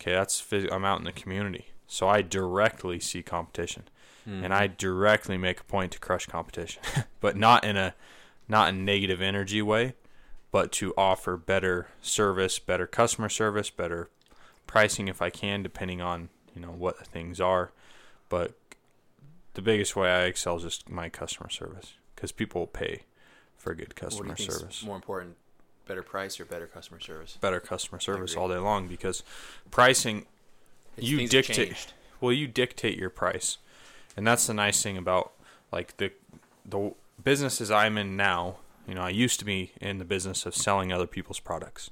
[0.00, 1.66] okay that's phys- i'm out in the community.
[1.86, 3.84] So i directly see competition
[4.26, 4.52] and mm-hmm.
[4.52, 6.82] i directly make a point to crush competition
[7.20, 7.94] but not in a
[8.48, 9.94] not in negative energy way
[10.50, 14.08] but to offer better service better customer service better
[14.66, 17.70] pricing if i can depending on you know what things are
[18.28, 18.54] but
[19.54, 23.02] the biggest way I excel is just my customer service because people will pay
[23.56, 24.82] for good what do you customer service.
[24.82, 25.36] more important,
[25.86, 27.38] better price or better customer service?
[27.40, 29.22] Better customer service all day long because
[29.70, 30.26] pricing
[30.96, 31.92] It's- you dictate.
[32.20, 33.58] Well, you dictate your price,
[34.16, 35.32] and that's the nice thing about
[35.70, 36.12] like the
[36.64, 38.56] the businesses I'm in now.
[38.88, 41.90] You know, I used to be in the business of selling other people's products.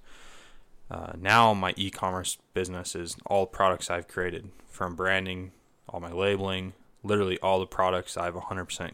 [0.93, 5.53] Uh, now my e-commerce business is all products I've created, from branding,
[5.89, 8.91] all my labeling, literally all the products I've 100%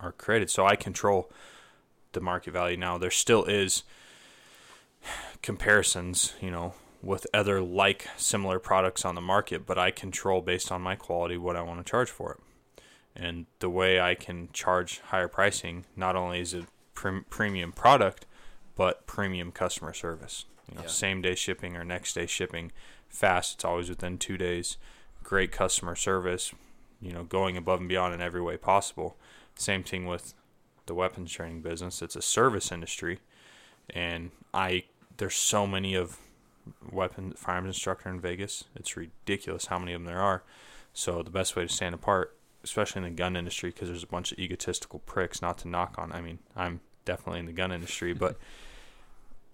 [0.00, 0.50] are created.
[0.50, 1.30] So I control
[2.12, 2.98] the market value now.
[2.98, 3.84] There still is
[5.40, 6.74] comparisons, you know,
[7.04, 11.36] with other like similar products on the market, but I control based on my quality
[11.36, 12.82] what I want to charge for it.
[13.14, 18.26] And the way I can charge higher pricing, not only is it prim- premium product,
[18.74, 20.44] but premium customer service.
[20.68, 20.88] You know, Yeah.
[20.88, 22.72] same day shipping or next day shipping,
[23.08, 23.54] fast.
[23.54, 24.76] It's always within two days.
[25.22, 26.52] Great customer service.
[27.00, 29.16] You know, going above and beyond in every way possible.
[29.54, 30.34] Same thing with
[30.86, 32.02] the weapons training business.
[32.02, 33.20] It's a service industry,
[33.90, 34.84] and I
[35.16, 36.18] there's so many of
[36.92, 38.64] weapon firearms instructor in Vegas.
[38.76, 40.42] It's ridiculous how many of them there are.
[40.92, 44.06] So the best way to stand apart, especially in the gun industry, because there's a
[44.08, 45.40] bunch of egotistical pricks.
[45.42, 46.12] Not to knock on.
[46.12, 48.36] I mean, I'm definitely in the gun industry, but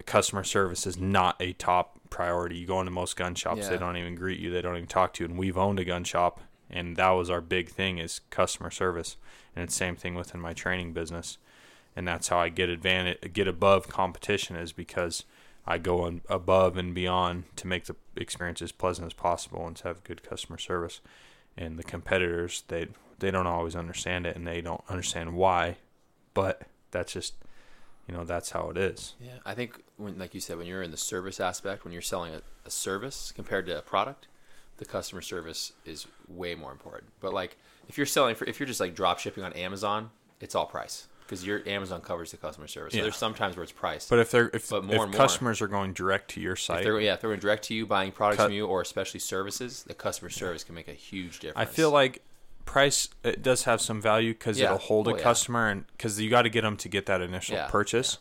[0.05, 2.57] customer service is not a top priority.
[2.57, 5.13] You go into most gun shops, they don't even greet you, they don't even talk
[5.15, 5.29] to you.
[5.29, 9.17] And we've owned a gun shop, and that was our big thing is customer service.
[9.55, 11.37] And it's same thing within my training business,
[11.95, 15.23] and that's how I get advantage, get above competition is because
[15.65, 19.75] I go on above and beyond to make the experience as pleasant as possible and
[19.77, 21.01] to have good customer service.
[21.57, 22.87] And the competitors, they
[23.19, 25.77] they don't always understand it, and they don't understand why,
[26.33, 27.35] but that's just
[28.07, 29.13] you know that's how it is.
[29.19, 32.01] Yeah, I think when, like you said, when you're in the service aspect, when you're
[32.01, 34.27] selling a, a service compared to a product,
[34.77, 37.11] the customer service is way more important.
[37.19, 40.53] But like if you're selling for, if you're just like drop shipping on Amazon, it's
[40.55, 42.93] all price because your Amazon covers the customer service.
[42.93, 43.03] So Yeah.
[43.03, 44.07] there's sometimes where it's price.
[44.07, 46.53] But if they're if, But more if and more- customers are going direct to your
[46.53, 48.67] if site, they're, yeah, if they're going direct to you, buying products Cut- from you,
[48.67, 51.57] or especially services, the customer service can make a huge difference.
[51.69, 52.21] I feel like
[52.65, 54.65] price it does have some value because Yeah.
[54.65, 55.23] it'll hold Oh, a yeah.
[55.23, 58.17] customer and because you got to get them to get that initial Yeah, purchase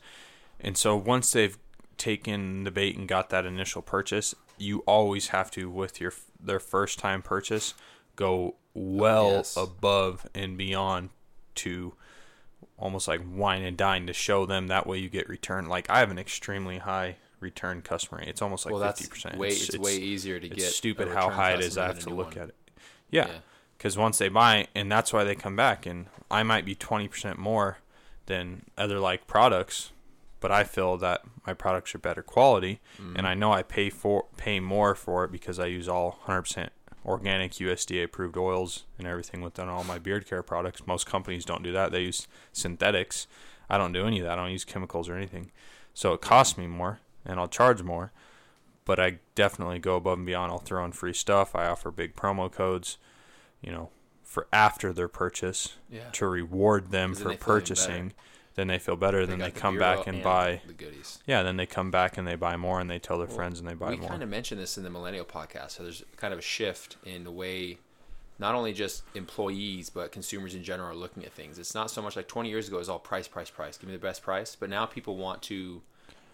[0.60, 1.58] and so once they've
[1.96, 6.60] taken the bait and got that initial purchase you always have to with your their
[6.60, 7.74] first time purchase
[8.16, 9.56] go well Yes.
[9.56, 11.10] above and beyond
[11.56, 11.94] to
[12.76, 16.00] almost like wine and dine to show them that way you get return like i
[16.00, 19.96] have an extremely high return customer rate it's almost like well, 50% way it's, way
[19.96, 20.64] easier to it's get.
[20.72, 21.78] stupid how high it is.
[21.78, 22.38] I have to look one.
[22.38, 22.54] at it.
[23.10, 23.32] Yeah, Yeah.
[23.84, 27.06] Because once they buy, and that's why they come back, and I might be twenty
[27.06, 27.78] percent more
[28.24, 29.90] than other like products,
[30.40, 33.16] but I feel that my products are better quality, Mm-hmm.
[33.16, 36.42] and I know I pay for pay more for it because I use all hundred
[36.42, 36.72] percent
[37.04, 40.86] organic USDA approved oils and everything within all my beard care products.
[40.86, 43.26] Most companies don't do that; they use synthetics.
[43.68, 44.38] I don't do any of that.
[44.38, 45.50] I don't use chemicals or anything,
[45.92, 48.12] so it costs me more, and I'll charge more
[48.86, 50.52] but I definitely go above and beyond.
[50.52, 51.54] I'll throw in free stuff.
[51.54, 52.98] I offer big promo codes,
[53.64, 53.90] you know,
[54.22, 56.10] for after their purchase Yeah.
[56.12, 58.12] to reward them for they purchasing.
[58.56, 59.26] Then they feel better.
[59.26, 60.60] then they the come back and buy.
[60.64, 61.18] the goodies.
[61.26, 63.68] Yeah, then they come back and they buy more and they tell their friends and
[63.68, 64.04] they buy we more.
[64.04, 66.96] We kind of mentioned this in the millennial podcast so there's kind of a shift
[67.04, 67.78] in the way
[68.38, 72.00] not only just employees but consumers in general are looking at things it's not so
[72.02, 74.22] much like 20 years ago it was all price price price give me the best
[74.22, 75.82] price but now people want to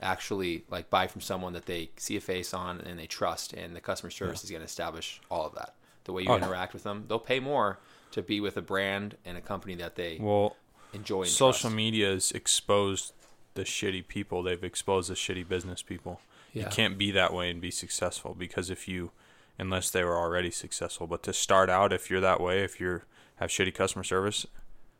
[0.02, 3.76] actually like buy from someone that they see a face on and they trust and
[3.76, 6.44] the customer service is going to establish all of that the way you Oh, yeah.
[6.44, 7.78] interact with them they'll pay more
[8.12, 10.56] to be with a brand and a company that they well,
[10.92, 11.76] enjoy social trust.
[11.76, 13.12] media has exposed
[13.54, 14.42] the shitty people.
[14.42, 16.20] They've exposed the shitty business people.
[16.52, 19.12] You can't be that way and be successful because if you,
[19.58, 23.02] unless they were already successful, but to start out, if you're that way, if you
[23.36, 24.46] have shitty customer service,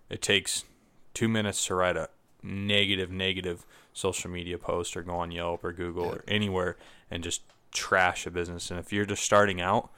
[0.08, 0.64] it takes
[1.14, 2.08] two minutes to write a
[2.44, 6.12] negative, negative social media post or go on Yelp or Google Yeah.
[6.12, 6.76] or anywhere
[7.10, 8.70] and just trash a business.
[8.70, 9.90] And if you're just starting out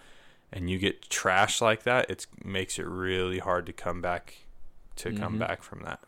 [0.53, 4.39] and you get trashed like that, it makes it really hard to come back
[4.97, 5.39] to come Mhm.
[5.41, 6.01] back from that.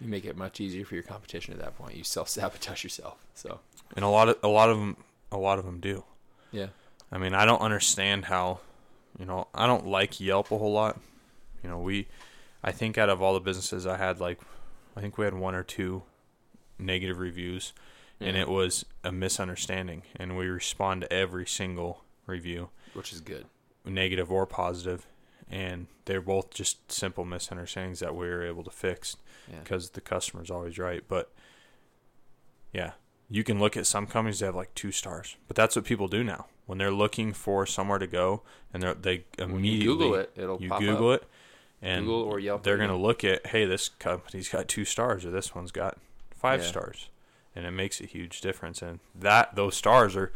[0.00, 3.60] you make it much easier for your competition at that point you self-sabotage yourself so
[3.94, 4.96] and a lot of a lot of them
[5.30, 6.04] a lot of them do.
[6.50, 6.68] yeah
[7.12, 8.60] I mean, I don't understand how,
[9.18, 10.98] you know, I don't like Yelp a whole lot.
[11.62, 12.06] You know, we,
[12.62, 14.38] I think out of all the businesses I had, like,
[14.96, 16.04] I think we had one or two
[16.78, 17.72] negative reviews,
[18.20, 23.46] and it was a misunderstanding, and we respond to every single review, which is good
[23.84, 25.06] negative or positive,
[25.50, 29.16] and they're both just simple misunderstandings that we were able to fix
[29.50, 31.02] yeah because the customer's always right.
[31.08, 31.30] But
[32.72, 32.92] yeah,
[33.28, 36.08] you can look at some companies that have like two stars, but that's what people
[36.08, 40.30] do now when they're looking for somewhere to go, and they're, they immediately Google it,
[40.36, 41.22] it'll you pop Google up.
[41.22, 41.28] it,
[41.82, 45.32] and Google or Yelp they're gonna look at hey, this company's got two stars or
[45.32, 45.98] this one's got
[46.32, 46.66] five Yeah.
[46.66, 47.08] stars,
[47.56, 48.82] and it makes a huge difference.
[48.82, 50.32] And that those stars are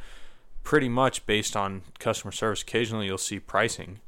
[0.64, 2.62] pretty much based on customer service.
[2.62, 4.00] Occasionally, you'll see pricing.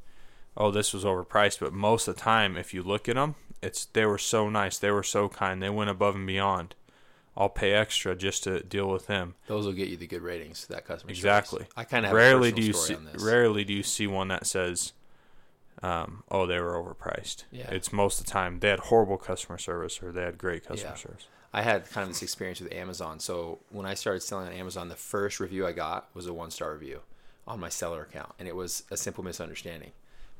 [0.57, 3.85] Oh, this was overpriced, but most of the time, if you look at them, it's
[3.87, 6.75] they were so nice, they were so kind, they went above and beyond.
[7.37, 9.35] I'll pay extra just to deal with them.
[9.47, 10.67] Those will get you the good ratings.
[10.69, 11.19] That customer service.
[11.19, 11.67] Exactly.
[11.77, 13.23] I kind of rarely do you see on this.
[13.23, 14.95] rarely do you see one that says,
[15.83, 17.69] um, "Oh, they were overpriced." Yeah.
[17.71, 20.93] It's most of the time they had horrible customer service or they had great customer
[20.93, 20.97] Yeah.
[20.97, 21.27] service.
[21.57, 23.19] I had kind of this experience with Amazon.
[23.19, 26.51] So when I started selling on Amazon, the first review I got was a one
[26.51, 27.01] star review
[27.47, 29.93] on my seller account, and it was a simple misunderstanding.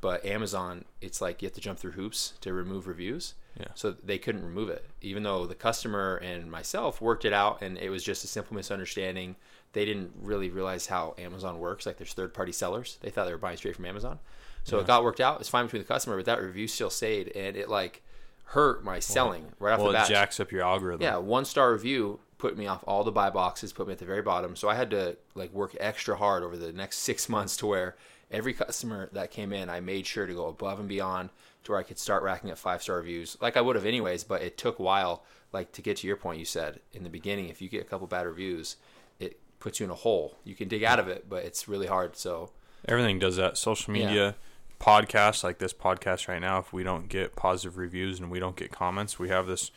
[0.03, 3.33] But Amazon, it's like you have to jump through hoops to remove reviews.
[3.59, 3.69] Yeah.
[3.75, 7.79] So they couldn't remove it, even though the customer and myself worked it out, and
[7.79, 9.37] it was just a simple misunderstanding.
[9.73, 11.87] They didn't really realize how Amazon works.
[11.87, 12.99] Like there's third party sellers.
[13.01, 14.19] They thought they were buying straight from Amazon.
[14.65, 15.41] So it got worked out.
[15.41, 18.03] It's fine between the customer, but that review still stayed, and it like
[18.51, 20.09] hurt my selling right off Well, the it bat.
[20.09, 21.03] jacks up your algorithm.
[21.03, 24.05] Yeah, one star review put me off all the buy boxes, put me at the
[24.05, 24.57] very bottom.
[24.57, 27.97] So I had to like work extra hard over the next six months to where
[28.31, 31.31] every customer that came in, I made sure to go above and beyond
[31.65, 34.25] to where I could start racking up five star reviews, like I would have anyways.
[34.25, 35.25] But it took a while.
[35.53, 37.85] Like to get to your point, you said in the beginning, if you get a
[37.85, 38.77] couple bad reviews,
[39.19, 40.37] it puts you in a hole.
[40.45, 42.17] You can dig out of it, but it's really hard.
[42.17, 42.51] So
[42.87, 43.57] Everything does that.
[43.57, 44.33] Social Yeah.
[44.81, 46.59] Podcasts like this podcast right now.
[46.59, 49.71] If we don't get positive reviews and we don't get comments, we have this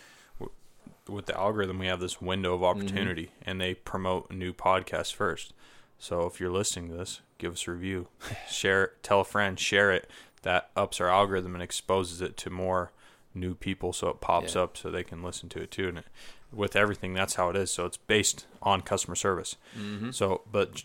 [1.07, 1.79] with the algorithm.
[1.79, 5.53] We have this window of opportunity, and they promote new podcasts first.
[5.97, 8.07] So if you're listening to this, give us a review,
[8.49, 10.09] share, it, tell a friend, share it.
[10.43, 12.91] That ups our algorithm and exposes it to more
[13.33, 14.61] new people, so it pops Yeah.
[14.61, 15.89] up so they can listen to it too.
[15.89, 16.05] And it,
[16.53, 17.69] with everything, that's how it is.
[17.71, 19.55] So it's based on customer service.
[19.77, 20.11] Mm-hmm.
[20.11, 20.83] So, but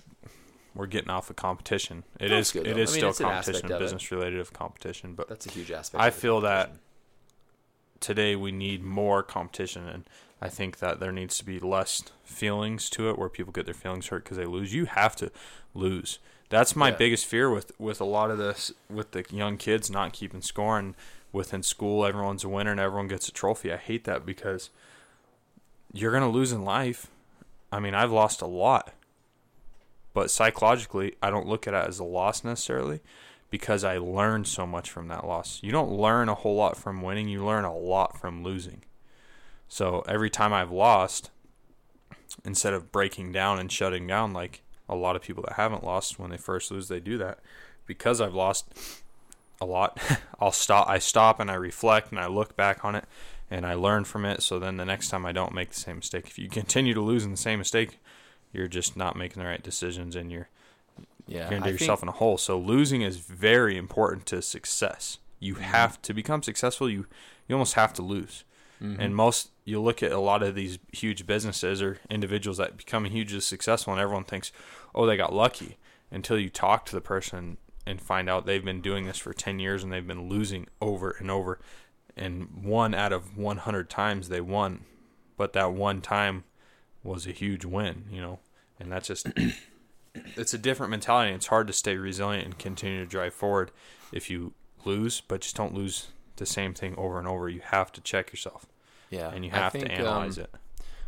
[0.74, 2.04] we're getting off of competition.
[2.18, 3.78] It That's is good, it is I mean, still it's an aspect competition, it.
[3.78, 5.14] business related of competition.
[5.14, 6.02] But that's a huge aspect.
[6.02, 6.72] I feel that
[8.00, 10.04] today we need more competition, and
[10.40, 13.74] I think that there needs to be less feelings to it, where people get their
[13.74, 14.74] feelings hurt because they lose.
[14.74, 15.30] You have to
[15.74, 16.18] lose.
[16.50, 16.96] That's my Yeah.
[16.96, 20.78] biggest fear with with a lot of this with the young kids not keeping score
[20.78, 20.94] and
[21.32, 23.72] within school everyone's a winner and everyone gets a trophy.
[23.72, 24.70] I hate that because
[25.92, 27.06] you're gonna lose in life.
[27.72, 28.92] I mean, I've lost a lot,
[30.14, 33.00] but psychologically, I don't look at it as a loss necessarily
[33.50, 35.60] because I learned so much from that loss.
[35.62, 38.82] You don't learn a whole lot from winning, you learn a lot from losing.
[39.68, 41.30] So every time I've lost,
[42.44, 46.18] instead of breaking down and shutting down like a lot of people that haven't lost
[46.18, 47.40] when they first lose, they do that.
[47.86, 48.72] Because I've lost
[49.60, 50.00] a lot,
[50.40, 53.04] I'll stop I stop and I reflect and I look back on it
[53.50, 55.96] and I learn from it so then the next time I don't make the same
[55.96, 56.26] mistake.
[56.26, 57.98] If you continue to lose in the same mistake,
[58.54, 60.48] you're just not making the right decisions and you're
[61.26, 62.38] yeah, you're gonna dig think- yourself in a hole.
[62.38, 65.18] So losing is very important to success.
[65.40, 65.62] You Mm-hmm.
[65.64, 66.88] have to become successful.
[66.88, 67.06] You
[67.48, 68.44] you almost have to lose.
[68.82, 69.00] Mm-hmm.
[69.00, 73.04] And most you look at a lot of these huge businesses or individuals that become
[73.04, 74.52] hugely successful, and everyone thinks,
[74.94, 75.76] oh, they got lucky.
[76.10, 79.58] Until you talk to the person and find out they've been doing this for ten
[79.58, 81.58] years and they've been losing over and over.
[82.16, 84.84] And one out of one hundred times they won,
[85.36, 86.44] but that one time
[87.04, 88.04] was a huge win.
[88.10, 88.38] You know,
[88.80, 89.28] and that's just
[90.36, 91.32] it's a different mentality.
[91.32, 93.70] It's hard to stay resilient and continue to drive forward
[94.12, 94.52] if you
[94.84, 97.48] lose, but just don't lose the same thing over and over.
[97.48, 98.66] You have to check yourself
[99.10, 100.50] yeah, and you have think, to analyze um, it.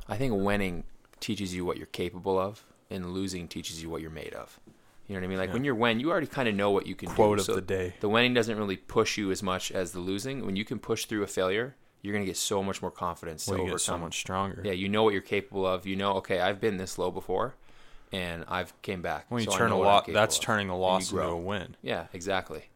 [0.09, 0.85] I think winning
[1.21, 4.61] teaches you what you're capable of, and losing teaches you what you're made of.
[5.09, 5.39] You know what I mean?
[5.39, 5.55] Like Yeah.
[5.55, 7.41] when you're win, you already kind of know what you can Quote do.
[7.41, 7.95] of So the day.
[8.01, 10.45] The winning doesn't really push you as much as the losing.
[10.45, 13.59] When you can push through a failure, you're gonna get so much more confidence Well,
[13.59, 14.63] to you get so much stronger.
[14.65, 15.87] Yeah, you know what you're capable of.
[15.87, 17.55] You know, okay, I've been this low before,
[18.13, 19.27] and I've came back.
[19.29, 20.43] when you so turn a lot, that's of.
[20.43, 21.77] turning a loss into a win.
[21.83, 22.67] Yeah, exactly.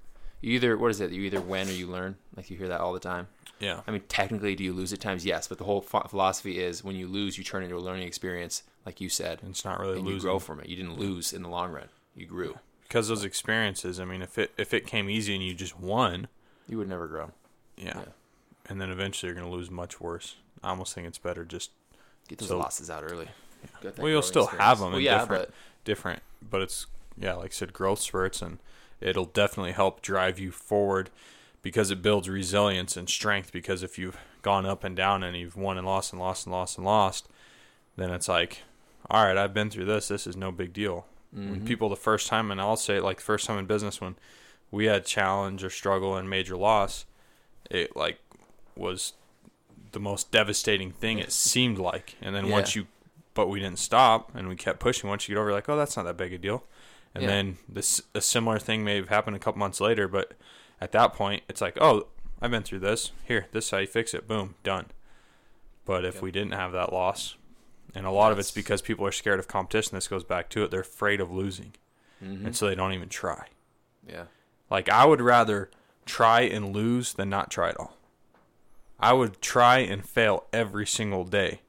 [0.41, 1.11] You either what is it?
[1.13, 2.17] You either win or you learn.
[2.37, 3.29] Like you hear that all the time.
[3.61, 3.83] Yeah.
[3.87, 5.27] I mean, technically, do you lose at times?
[5.27, 8.09] Yes, but the whole philosophy is when you lose, you turn it into a learning
[8.09, 10.67] experience, like you said, It's not really and losing you grow from it.
[10.71, 11.89] You didn't lose in the long run.
[12.17, 12.59] You grew.
[12.85, 14.01] because those experiences.
[14.01, 16.29] I mean, if it if it came easy and you just won,
[16.69, 17.33] You would never grow.
[17.77, 18.05] yeah, Yeah.
[18.71, 20.37] And then eventually you're gonna lose much worse.
[20.63, 21.73] I almost think it's better just
[22.29, 23.29] Get those So- losses out early.
[23.83, 24.65] That well, you'll still experience.
[24.67, 25.55] have them Well, in yeah, different but
[25.85, 26.87] different, but it's
[27.19, 28.59] yeah, like I said, growth spurts, and
[29.01, 31.11] it'll definitely help drive you forward
[31.61, 33.53] because it builds resilience and strength.
[33.53, 36.55] Because if you've gone up and down and you've won and lost and lost and
[36.55, 37.29] lost and lost,
[37.97, 38.63] then it's like,
[39.11, 40.09] all right, I've been through this.
[40.09, 41.05] This is no big deal.
[41.37, 41.51] Mm-hmm.
[41.51, 44.01] When people the first time, and I'll say it like the first time in business
[44.01, 44.15] when
[44.71, 47.05] we had challenge or struggle and major loss,
[47.71, 48.21] it like
[48.81, 49.13] was
[49.93, 52.17] the most devastating thing it seemed like.
[52.21, 52.53] And then Yeah.
[52.53, 52.87] once you,
[53.35, 55.09] but we didn't stop and we kept pushing.
[55.09, 56.65] Once you get over, like, oh, that's not that big a deal.
[57.15, 57.29] And Yeah.
[57.29, 60.33] then this a similar thing may have happened a couple months later, but
[60.81, 62.07] at that point, it's like, oh,
[62.41, 63.13] I've been through this.
[63.25, 64.27] Here, this is how you fix it.
[64.27, 64.87] Boom, done.
[65.85, 66.23] But if Yep.
[66.23, 67.37] we didn't have that loss,
[67.95, 69.97] and a lot of it's because people are scared of competition.
[69.97, 70.71] This goes back to it.
[70.71, 71.75] They're afraid of losing,
[72.23, 72.47] Mhm.
[72.47, 73.49] and so they don't even try.
[74.07, 74.27] yeah,
[74.71, 75.69] Like I would rather
[76.07, 77.97] try and lose than not try at all.
[79.01, 81.61] I would try and fail every single day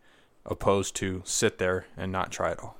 [0.45, 2.77] opposed to sit there and not try at all.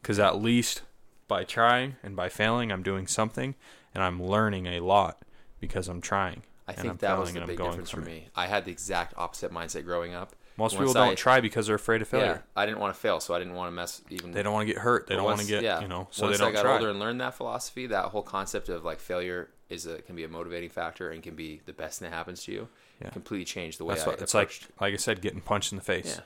[0.00, 0.82] Because at least
[1.26, 3.54] by trying and by failing, I'm doing something
[3.94, 5.18] and I'm learning a lot
[5.60, 6.42] because I'm trying.
[6.66, 8.10] I think I'm that was the big difference for from it.
[8.12, 8.28] me.
[8.36, 10.34] I had the exact opposite mindset growing up.
[10.58, 12.44] Most Once people don't I- try because they're afraid of Yeah, failure.
[12.56, 14.32] I didn't want to fail, so I didn't want to mess even.
[14.32, 15.06] They don't want to get hurt.
[15.06, 15.80] They don't want to get, yeah.
[15.80, 16.74] you know, so once they don't I got try.
[16.74, 20.24] older and learned that philosophy, that whole concept of like failure is a can be
[20.24, 22.68] a motivating factor and can be the best thing that happens to you.
[23.02, 23.10] Yeah.
[23.10, 25.78] Completely change the way That's I what, it's like, like I said, getting punched in
[25.78, 26.16] the face.
[26.16, 26.24] Yeah.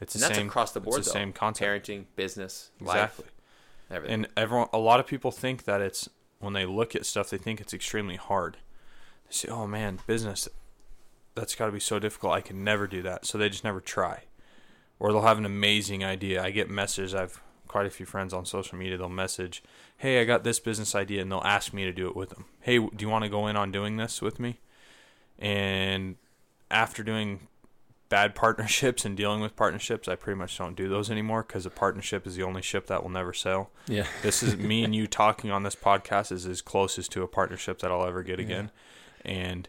[0.00, 0.98] It's and the that's same across the board.
[0.98, 1.20] It's the though.
[1.20, 1.86] same concept.
[1.86, 3.24] Parenting, business, Exactly.
[3.24, 3.32] life,
[3.90, 4.14] everything.
[4.14, 6.08] And everyone, a lot of people think that it's
[6.40, 8.58] when they look at stuff, they think it's extremely hard.
[9.26, 10.48] They say, "Oh man, business,
[11.34, 12.34] that's got to be so difficult.
[12.34, 14.24] I can never do that." So they just never try,
[14.98, 16.42] or they'll have an amazing idea.
[16.42, 17.14] I get messages.
[17.14, 18.96] I've quite a few friends on social media.
[18.96, 19.62] They'll message,
[19.98, 22.44] "Hey, I got this business idea," and they'll ask me to do it with them.
[22.60, 24.60] Hey, do you want to go in on doing this with me?
[25.38, 26.16] And
[26.70, 27.48] after doing
[28.08, 31.70] bad partnerships and dealing with partnerships, I pretty much don't do those anymore because a
[31.70, 33.70] partnership is the only ship that will never sail.
[33.86, 34.06] yeah.
[34.22, 37.78] This is me and you talking on this podcast is as closest to a partnership
[37.80, 38.70] that I'll ever get again.
[39.24, 39.68] And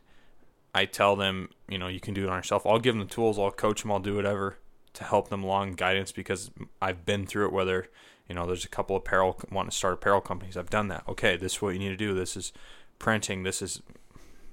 [0.74, 2.66] I tell them, you know, you can do it on yourself.
[2.66, 4.58] I'll give them the tools, I'll coach them, I'll do whatever
[4.96, 7.54] to help them along guidance because I've been through it.
[7.54, 7.90] Whether
[8.28, 10.58] you know, there's a couple apparel want to start apparel companies.
[10.58, 11.04] I've done that.
[11.08, 12.14] Okay, this is what you need to do.
[12.14, 12.52] This is
[12.98, 13.44] printing.
[13.44, 13.82] This is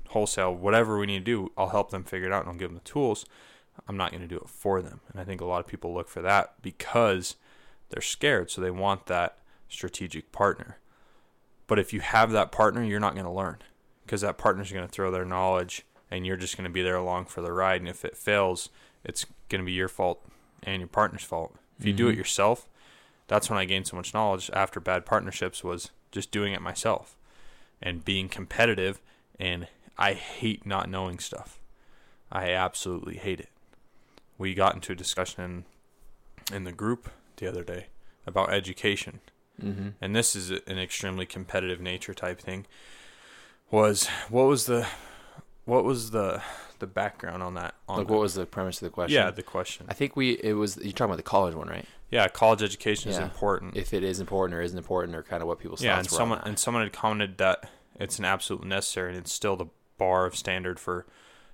[0.09, 0.55] wholesale.
[0.55, 2.74] Whatever we need to do, I'll help them figure it out and I'll give them
[2.82, 3.24] the tools.
[3.88, 5.01] I'm not going to do it for them.
[5.11, 7.36] And I think a lot of people look for that because
[7.88, 8.51] they're scared.
[8.51, 9.38] So they want that
[9.68, 10.78] strategic partner.
[11.66, 13.59] But if you have that partner, you're not going to learn
[14.05, 16.97] because that partner's going to throw their knowledge and you're just going to be there
[16.97, 17.80] along for the ride.
[17.80, 18.68] And if it fails,
[19.03, 20.22] it's going to be your fault
[20.62, 21.54] and your partner's fault.
[21.78, 22.68] If you do it yourself,
[23.26, 27.16] that's when I gained so much knowledge after bad partnerships was just doing it myself
[27.80, 29.00] and being competitive.
[29.40, 29.66] And
[29.98, 31.58] I hate not knowing stuff.
[32.30, 33.48] I absolutely hate it.
[34.38, 35.64] We got into a discussion
[36.50, 37.86] in, in the group the other day
[38.26, 39.20] about education
[39.62, 39.88] Mm-hmm.
[40.00, 42.64] and this is an extremely competitive nature type thing
[43.70, 44.86] was what was the
[45.64, 46.42] what was the
[46.80, 49.14] the background on that on Like, what was the premise of the question?
[49.14, 51.86] yeah the question I think we it was you're talking about the college one, right?
[52.10, 55.48] yeah college education is important If it is important or isn't important, or kind of
[55.48, 58.24] what people yeah and thoughts were on someone and someone had commented that it's an
[58.24, 59.66] absolute necessary and it's still the
[59.98, 61.06] bar of standard for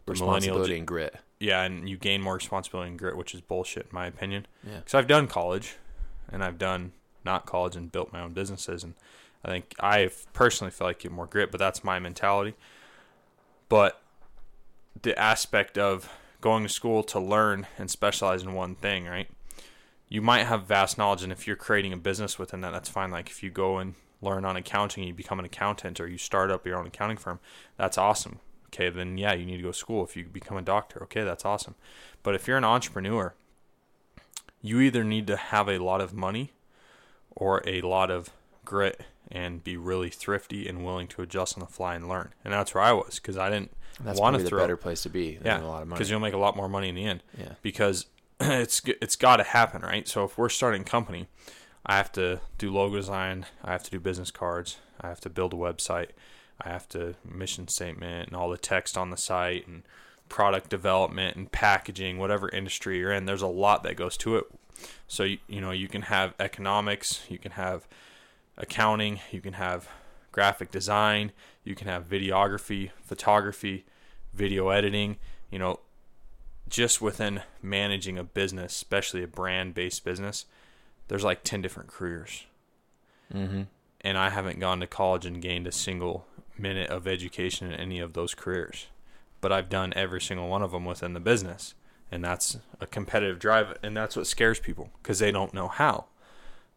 [0.07, 1.17] the responsibility and grit.
[1.39, 4.79] yeah and you gain more responsibility and grit which is bullshit in my opinion Yeah.
[4.79, 5.77] because I've done college
[6.33, 6.93] and I've done
[7.25, 8.95] not college and built my own businesses and
[9.45, 12.55] I think I personally feel like you get more grit but that's my mentality
[13.69, 14.01] but
[15.03, 16.11] the aspect of
[16.41, 19.29] going to school to learn and specialize in one thing right?
[20.09, 23.11] You might have vast knowledge and if you're creating a business within that that's fine.
[23.11, 26.51] Like if you go and learn on accounting you become an accountant or you start
[26.51, 27.41] up your own accounting firm
[27.77, 28.41] that's awesome.
[28.69, 30.05] Okay then yeah you need to go to school.
[30.05, 31.75] If you become a doctor okay that's awesome.
[32.23, 33.35] But if you're an entrepreneur
[34.61, 36.53] you either need to have a lot of money
[37.31, 38.31] or a lot of
[38.65, 42.33] grit and be really thrifty and willing to adjust on the fly and learn.
[42.45, 43.73] And that's where I was because I didn't
[44.05, 44.59] want to the throw.
[44.59, 45.37] better place to be.
[45.37, 45.99] Than yeah, a lot of money.
[45.99, 47.23] because you'll make a lot more money in the end.
[47.37, 47.55] Yeah.
[47.63, 48.07] Because
[48.41, 50.07] it's it's got to happen, right?
[50.09, 51.29] So if we're starting a company,
[51.85, 55.31] I have to do logo design, I have to do business cards, I have to
[55.31, 56.11] build a website,
[56.61, 59.83] I have to mission statement and all the text on the site and
[60.29, 63.25] product development and packaging, whatever industry you're in.
[63.25, 64.45] There's a lot that goes to it.
[65.07, 67.89] So you, you know you can have economics, you can have
[68.59, 69.89] accounting, you can have
[70.33, 71.33] graphic design,
[71.65, 73.87] you can have videography, photography,
[74.35, 75.17] video editing.
[75.51, 75.81] You know,
[76.69, 80.45] just within managing a business, especially a brand-based business,
[81.09, 82.45] there's like ten different careers
[83.35, 83.63] Mm-hmm.
[84.01, 88.01] and I haven't gone to college and gained a single minute of education in any
[88.01, 88.87] of those careers.
[89.43, 91.75] But I've done every single one of them within the business.
[92.11, 93.77] And that's a competitive drive.
[93.83, 96.07] And that's what scares people because they don't know how.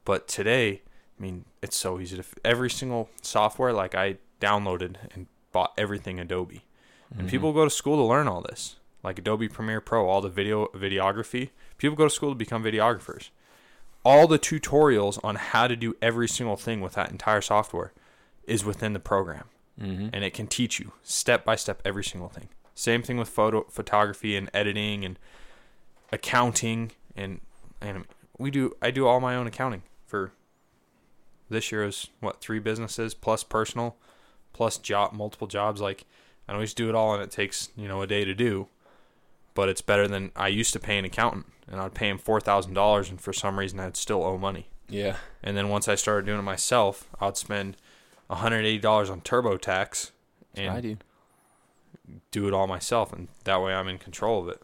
[0.04, 0.82] But today,
[1.22, 2.24] I mean, it's so easy to.
[2.44, 6.64] Every single software, like I downloaded and bought everything Adobe.
[7.16, 10.30] And people go to school to learn all this, like Adobe Premiere Pro, all the
[10.30, 11.50] video videography.
[11.78, 13.30] People go to school to become videographers
[14.04, 17.94] all the tutorials on how to do every single thing with that entire software
[18.46, 19.46] is within the program
[19.80, 20.10] Mm-hmm.
[20.12, 23.64] and it can teach you step by step every single thing same thing with photo
[23.70, 25.18] photography and editing and
[26.12, 27.40] accounting and
[27.80, 28.06] and
[28.38, 30.34] we do i do all my own accounting for
[31.52, 33.96] this year is what three businesses plus personal
[34.54, 36.06] plus job multiple jobs like
[36.48, 38.68] i always do it all and it takes you know a day to do
[39.54, 43.10] but it's better than i used to pay an accountant and i'd pay him $4000
[43.10, 45.16] and for some reason i'd still owe money Yeah.
[45.44, 47.78] and then once I started doing it myself, I'd spend
[48.30, 50.12] $180 on TurboTax
[50.56, 50.98] and I do.
[52.32, 54.62] do it all myself, and that way I'm in control of it.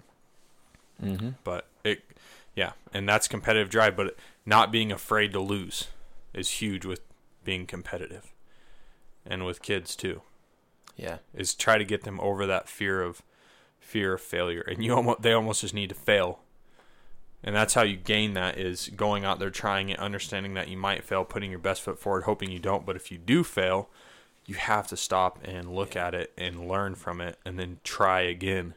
[1.03, 1.29] Mm-hmm.
[1.45, 2.03] But it,
[2.55, 4.15] Yeah, and that's competitive drive, but
[4.45, 5.88] not being afraid to lose
[6.34, 7.01] is huge with
[7.43, 8.34] being competitive.
[9.25, 10.21] And with kids too.
[10.95, 11.17] Yeah.
[11.34, 13.21] Is try to get them over that fear of
[13.80, 14.61] fear of failure.
[14.61, 16.39] And you almost they almost just need to fail.
[17.43, 20.78] And that's how you gain that is going out there trying it, understanding that you
[20.78, 22.86] might fail, putting your best foot forward, hoping you don't.
[22.86, 23.89] But if you do fail,
[24.45, 28.21] you have to stop and look at it and learn from it and then try
[28.21, 28.73] again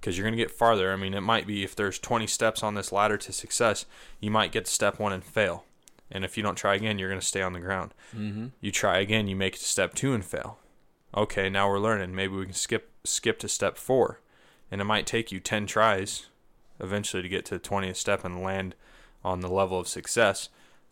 [0.00, 0.92] because you're going to get farther.
[0.92, 3.86] I mean, it might be if there's 20 steps on this ladder to success,
[4.20, 5.64] you might get to step one and fail.
[6.14, 7.92] And if you don't try again, you're going to stay on the ground.
[8.16, 8.46] Mm-hmm.
[8.60, 10.58] You try again, you make it to step two and fail.
[11.14, 12.14] Okay, now we're learning.
[12.14, 14.20] Maybe we can skip skip to step four,
[14.70, 16.26] and it might take you 10 tries
[16.80, 18.74] eventually to get to the 20th step and land
[19.24, 20.48] on the level of success.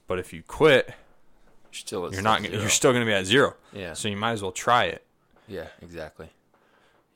[0.08, 2.42] But if you quit, You're still you're not.
[2.42, 2.60] zero.
[2.60, 3.54] You're still going to be at zero.
[3.72, 3.94] Yeah.
[3.94, 5.04] So you might as well try it.
[5.48, 6.28] Yeah, exactly.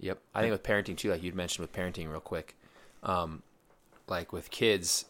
[0.01, 0.19] Yep.
[0.35, 2.57] I think with parenting too, like you'd mentioned with parenting real quick,
[3.03, 3.43] um,
[4.09, 5.07] like with kids,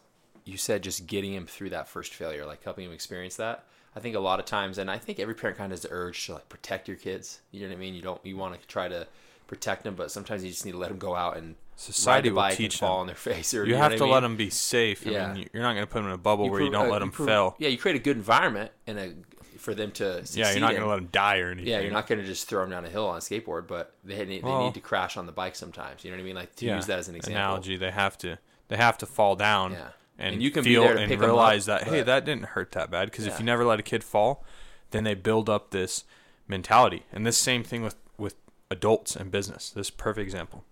[0.47, 3.65] you said just getting him through that first failure, like helping him experience that.
[3.95, 5.89] I think a lot of times, and I think every parent kind of has the
[5.91, 7.41] urge to like protect your kids.
[7.51, 7.93] You know what I mean?
[7.95, 9.07] You don't, you want to try to
[9.47, 12.47] protect them, but sometimes you just need to let them go out and Society will
[12.49, 13.53] teach and fall on their face.
[13.53, 15.05] Or You, know have to I let them be safe.
[15.05, 15.27] I Yeah.
[15.33, 16.91] mean, you- you're not going to put them in a bubble where you don't uh,
[16.91, 17.55] let them pro- fail.
[17.59, 19.13] Yeah, you create a good environment and a
[19.59, 20.17] for them to.
[20.17, 21.71] Succeed Yeah, you're not going to let them die or anything.
[21.71, 23.93] Yeah, you're not going to just throw them down a hill on a skateboard, but
[24.03, 26.03] they need, they need to crash on the bike sometimes.
[26.03, 26.35] You know what I mean?
[26.35, 27.37] Like to Yeah, use that as an example.
[27.41, 27.77] analogy.
[27.77, 28.37] They have to.
[28.69, 29.71] They have to fall down.
[29.73, 29.87] Yeah.
[30.17, 33.11] And, And you can feel and realize up, that hey, that didn't hurt that bad.
[33.11, 34.43] Because if you never let a kid fall,
[34.91, 36.03] then they build up this
[36.47, 37.03] mentality.
[37.11, 38.35] And this same thing with with
[38.71, 39.69] adults and business.
[39.69, 40.63] This perfect example.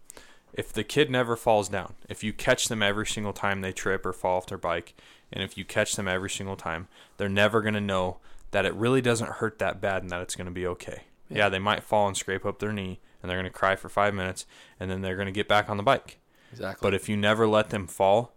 [0.53, 4.05] If the kid never falls down, if you catch them every single time they trip
[4.05, 4.95] or fall off their bike,
[5.31, 6.87] and if you catch them every single time,
[7.17, 8.17] they're never going to know
[8.51, 11.03] that it really doesn't hurt that bad and that it's going to be okay.
[11.29, 11.49] Yeah.
[11.49, 14.13] they might fall and scrape up their knee and they're going to cry for five
[14.13, 14.45] minutes
[14.79, 16.19] and then they're going to get back on the bike.
[16.51, 16.85] Exactly.
[16.85, 18.34] But if you never let them fall,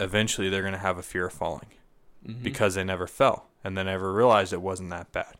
[0.00, 1.68] eventually they're going to have a fear of falling
[2.26, 2.42] Mm-hmm.
[2.42, 5.34] because they never fell and they never realized it wasn't that bad.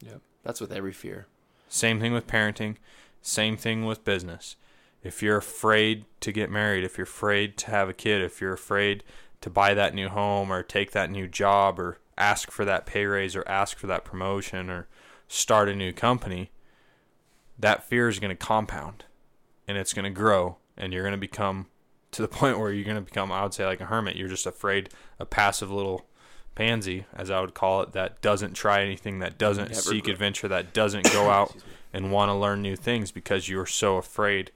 [0.00, 0.20] Yep.
[0.44, 1.26] That's with every fear.
[1.68, 2.76] Same thing with parenting,
[3.20, 4.54] same thing with business.
[5.02, 8.52] If you're afraid to get married, if you're afraid to have a kid, if you're
[8.52, 9.02] afraid
[9.40, 13.06] to buy that new home or take that new job or ask for that pay
[13.06, 14.86] raise or ask for that promotion or
[15.26, 16.52] start a new company,
[17.58, 19.04] that fear is going to compound
[19.66, 21.66] and it's going to grow and you're going to become
[22.14, 24.16] to the point where you're going to become I would say like a hermit.
[24.16, 26.06] You're just afraid, a passive little
[26.54, 30.12] pansy as I would call it that doesn't try anything, that doesn't Never seek grow.
[30.12, 31.54] adventure, that doesn't go out
[31.92, 34.50] and want to learn new things because you were so afraid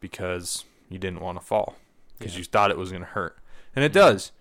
[0.00, 1.76] because you didn't want to fall
[2.18, 2.38] because Yeah.
[2.40, 3.38] you thought it was going to hurt.
[3.76, 4.32] And it does.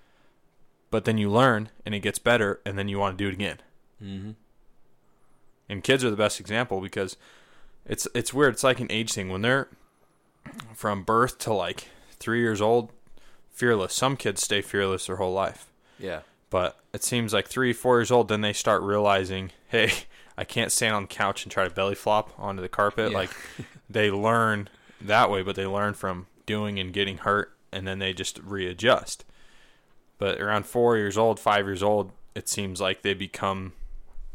[0.90, 3.34] But then you learn and it gets better and then you want to do it
[3.34, 3.60] again.
[4.04, 4.32] Mm-hmm.
[5.70, 7.16] And kids are the best example because
[7.86, 8.54] it's it's weird.
[8.54, 9.70] It's like an age thing when they're
[10.76, 11.88] from birth to like
[12.22, 12.92] 3 years old,
[13.50, 13.94] fearless.
[13.94, 15.68] Some kids stay fearless their whole life.
[16.00, 16.22] Yeah.
[16.50, 19.92] But it seems like three, four years old, then they start realizing, hey,
[20.38, 23.12] I can't stand on the couch and try to belly flop onto the carpet.
[23.12, 23.18] Yeah.
[23.18, 23.32] Like
[23.90, 24.70] they learn
[25.00, 29.24] that way, but they learn from doing and getting hurt, and then they just readjust.
[30.18, 33.74] But around four years old, five years old, it seems like they become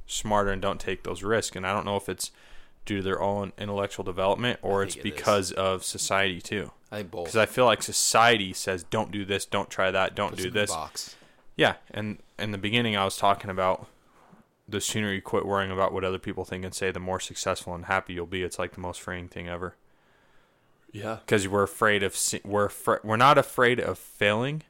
[0.06, 1.54] smarter and don't take those risks.
[1.54, 2.30] And I don't know if it's
[2.86, 5.02] due to their own intellectual development or it's it is.
[5.04, 6.70] because of society too.
[6.90, 7.24] I think both.
[7.24, 10.50] Because I feel like society says, don't do this, don't try that, don't Puts do
[10.50, 10.70] them in a this.
[10.70, 11.16] Box.
[11.56, 13.86] Yeah, and in the beginning, I was talking about
[14.68, 17.74] the sooner you quit worrying about what other people think and say, the more successful
[17.74, 18.42] and happy you'll be.
[18.42, 19.74] It's like the most freeing thing ever.
[20.92, 21.16] Yeah.
[21.26, 24.62] Because we're afraid of we're afra- we're not afraid of failing.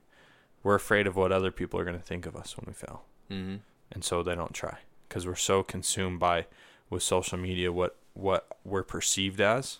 [0.62, 3.04] We're afraid of what other people are going to think of us when we fail,
[3.30, 3.56] Mm-hmm.
[3.92, 4.78] and so they don't try.
[5.08, 6.46] Because we're so consumed by
[6.90, 9.78] with social media what what we're perceived as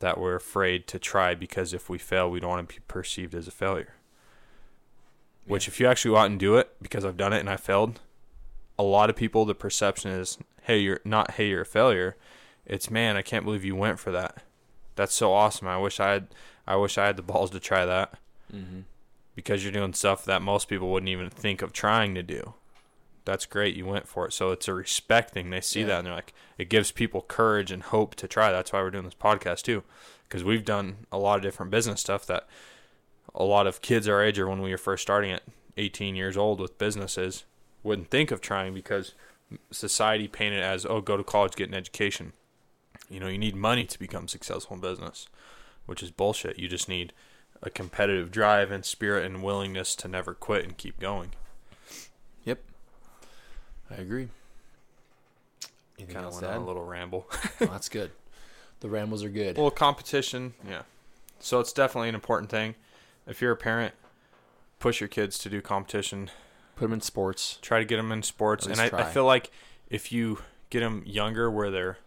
[0.00, 3.34] that we're afraid to try because if we fail, we don't want to be perceived
[3.34, 3.94] as a failure.
[5.46, 7.56] Which, if you actually go out and do it, because I've done it and I
[7.56, 8.00] failed,
[8.78, 11.32] a lot of people the perception is, "Hey, you're not.
[11.32, 12.16] Hey, you're a failure."
[12.66, 14.42] It's, "Man, I can't believe you went for that.
[14.94, 15.66] That's so awesome.
[15.66, 16.28] I wish I had.
[16.66, 18.14] I wish I had the balls to try that."
[18.54, 18.80] Mm-hmm.
[19.34, 22.54] Because you're doing stuff that most people wouldn't even think of trying to do.
[23.28, 23.76] That's great.
[23.76, 24.32] You went for it.
[24.32, 25.50] So it's a respect thing.
[25.50, 25.86] They see Yeah.
[25.86, 28.50] that and they're like, it gives people courage and hope to try.
[28.50, 29.82] That's why we're doing this podcast too,
[30.28, 32.46] because we've done a lot of different business stuff that
[33.34, 35.42] a lot of kids our age or when we were first starting at
[35.76, 37.44] 18 years old with businesses
[37.82, 39.14] wouldn't think of trying because
[39.70, 42.32] society painted as oh go to college get an education
[43.08, 45.28] you know you need money to become successful in business
[45.86, 47.12] which is bullshit you just need
[47.62, 51.30] a competitive drive and spirit and willingness to never quit and keep going.
[53.90, 54.28] I agree.
[55.98, 57.26] Anything kind of went on a little ramble
[57.60, 58.12] Well, that's good.
[58.80, 59.58] The rambles are good.
[59.58, 60.82] Well, competition, yeah.
[61.40, 62.76] So it's definitely an important thing.
[63.26, 63.94] If you're a parent,
[64.78, 66.30] push your kids to do competition.
[66.76, 67.58] Put them in sports.
[67.60, 69.50] Try to get them in sports, and I, I feel like
[69.90, 70.38] if you
[70.70, 71.98] get them younger, where they're,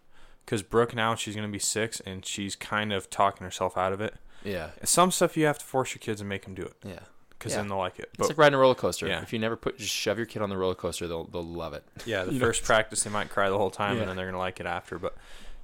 [0.46, 4.00] because Brooke now she's gonna be six, and she's kind of talking herself out of
[4.00, 4.16] it.
[4.44, 4.70] Yeah.
[4.84, 7.00] Some stuff you have to force your kids and make them do it, Yeah.
[7.42, 7.60] Because Yeah.
[7.60, 8.10] then they'll like it.
[8.20, 9.08] It's like riding a roller coaster.
[9.08, 9.24] Yeah.
[9.24, 11.74] If you never put just shove your kid on the roller coaster, they'll they'll love
[11.74, 11.84] it.
[12.06, 12.40] Yeah, the know?
[12.40, 14.02] first practice they might cry the whole time, Yeah.
[14.02, 15.00] and then they're gonna like it after.
[15.00, 15.18] But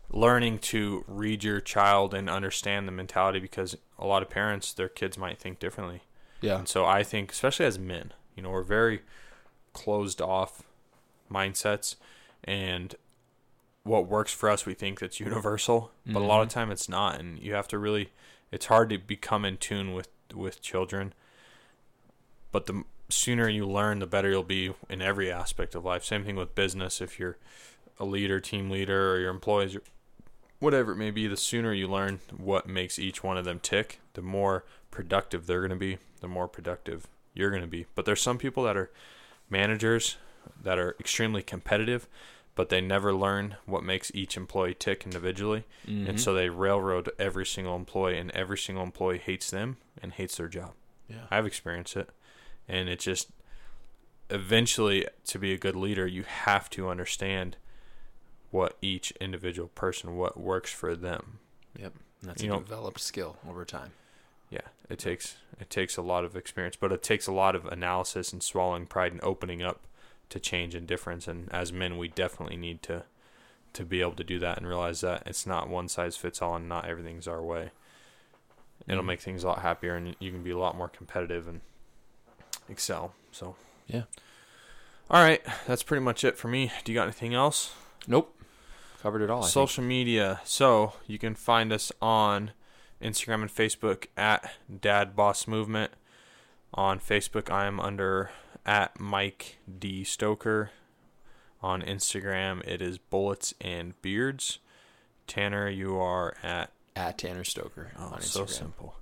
[0.09, 4.89] learning to read your child and understand the mentality, because a lot of parents, their
[4.89, 6.01] kids might think differently.
[6.41, 6.59] Yeah.
[6.59, 9.01] And so I think, especially as men, you know, we're very
[9.73, 10.63] closed off
[11.31, 11.95] mindsets,
[12.43, 12.95] and
[13.83, 16.43] what works for us, we think that's universal, but a lot mm-hmm.
[16.43, 18.11] of time it's not, and you have to really.
[18.49, 21.13] It's hard to become in tune with with children,
[22.51, 26.03] but the sooner you learn, the better you'll be in every aspect of life.
[26.03, 27.01] Same thing with business.
[27.01, 27.37] If you're
[27.99, 29.77] a leader, team leader, or your employees,
[30.59, 33.99] whatever it may be, the sooner you learn what makes each one of them tick,
[34.13, 37.85] the more productive they're going to be, the more productive you're going to be.
[37.95, 38.91] But there's some people that are
[39.49, 40.17] managers
[40.63, 42.07] that are extremely competitive,
[42.55, 45.65] but they never learn what makes each employee tick individually.
[45.85, 46.17] And mm-hmm.
[46.17, 50.47] so they railroad every single employee, and every single employee hates them and hates their
[50.47, 50.73] job.
[51.07, 51.25] Yeah.
[51.29, 52.09] I've experienced it.
[52.67, 53.29] And it just
[54.29, 57.57] eventually to be a good leader, you have to understand
[58.51, 61.39] what each individual person what works for them.
[61.77, 61.93] Yep.
[62.21, 63.91] And that's You a know- developed skill over time.
[64.49, 67.65] Yeah, it takes it takes a lot of experience, but it takes a lot of
[67.65, 69.81] analysis and swallowing pride and opening up
[70.29, 71.27] to change and difference.
[71.27, 73.03] And as men, we definitely need to
[73.73, 76.55] to be able to do that and realize that it's not one size fits all,
[76.55, 77.71] and not everything's our way.
[78.87, 79.07] It'll Mhm.
[79.07, 81.59] make things a lot happier, and you can be a lot more competitive and
[82.69, 83.13] excel.
[83.31, 83.55] So,
[83.87, 84.03] Yeah.
[85.09, 86.71] all right, that's pretty much it for me.
[86.83, 87.73] Do you got anything else?
[88.07, 88.33] Nope.
[89.01, 89.39] Covered it all.
[89.39, 89.53] I think.
[89.53, 90.41] Social media.
[90.43, 92.51] So you can find us on
[93.01, 94.51] Instagram and Facebook at
[94.81, 95.91] Dad Boss Movement.
[96.73, 98.31] On Facebook, I am under
[98.65, 100.71] at Mike D Stoker.
[101.61, 104.59] On Instagram, it is Bullets and Beards.
[105.27, 108.23] Tanner, you are at At Tanner Stoker Oh, on Instagram.
[108.23, 108.95] so simple.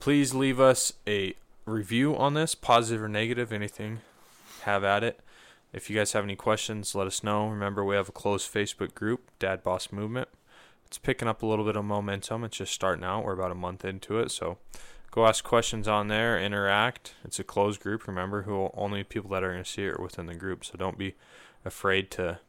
[0.00, 1.34] Please leave us a
[1.68, 4.00] review on this, positive or negative, anything.
[4.62, 5.20] Have at it.
[5.72, 7.48] If you guys have any questions, let us know.
[7.48, 10.28] Remember, we have a closed Facebook group, Dad Boss Movement.
[10.86, 12.44] It's picking up a little bit of momentum.
[12.44, 13.24] It's just starting out.
[13.24, 14.56] We're about a month into it, so
[15.10, 17.14] go ask questions on there, interact.
[17.24, 18.06] It's a closed group.
[18.06, 20.64] Remember, who only people that are going to see it are within the group.
[20.64, 21.14] So don't be
[21.64, 22.40] afraid to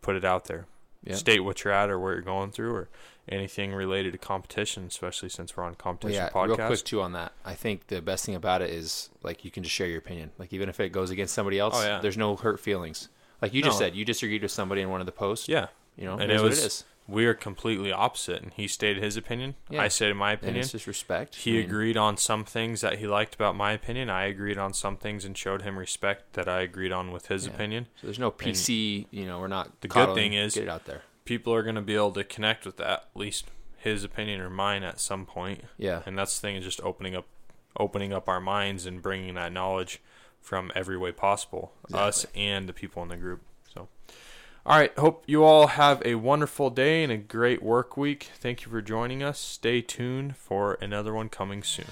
[0.00, 0.66] put it out there
[1.04, 1.14] Yeah.
[1.14, 2.88] state what you're at or where you're going through or
[3.28, 6.56] anything related to competition, especially since we're on competition yeah, podcast.
[6.58, 7.32] real quick too on that.
[7.44, 10.30] I think the best thing about it is like you can just share your opinion.
[10.38, 12.00] Like even if it goes against somebody else, Oh, yeah.
[12.00, 13.08] there's no hurt feelings.
[13.42, 13.86] Like you just No.
[13.86, 15.48] said, you disagreed with somebody in one of the posts.
[15.48, 15.66] Yeah,
[15.96, 16.84] You know, and it was what it is.
[17.08, 19.54] We are completely opposite, and he stated his opinion.
[19.70, 19.82] Yeah.
[19.82, 20.60] I stated my And opinion.
[20.62, 21.36] it's just respect.
[21.36, 24.10] He I mean, agreed on some things that he liked about my opinion.
[24.10, 27.46] I agreed on some things and showed him respect that I agreed on with his
[27.46, 27.52] Yeah.
[27.52, 27.86] opinion.
[28.00, 29.06] So there's no PC.
[29.10, 29.80] You know, we're not.
[29.82, 31.02] The good thing is- get it out there.
[31.24, 33.46] People are going to be able to connect with that, at least
[33.78, 35.64] his opinion or mine at some point.
[35.78, 36.02] Yeah.
[36.06, 37.26] and that's the thing is just opening up
[37.78, 40.00] opening up our minds and bringing that knowledge
[40.40, 43.42] from every way possible us and the people in the group
[44.66, 48.30] all right hope you all have a wonderful day and a great work week.
[48.40, 49.38] Thank you for joining us.
[49.38, 51.86] Stay tuned for another one coming soon.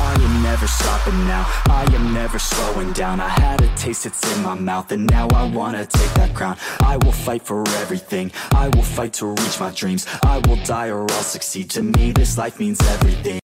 [0.00, 3.20] I am never stopping now, I am never slowing down.
[3.20, 6.56] I had a taste, it's in my mouth and now I wanna take that crown.
[6.80, 10.06] I will fight for everything, I will fight to reach my dreams.
[10.22, 13.36] I will die or I'll succeed, to me this life means everything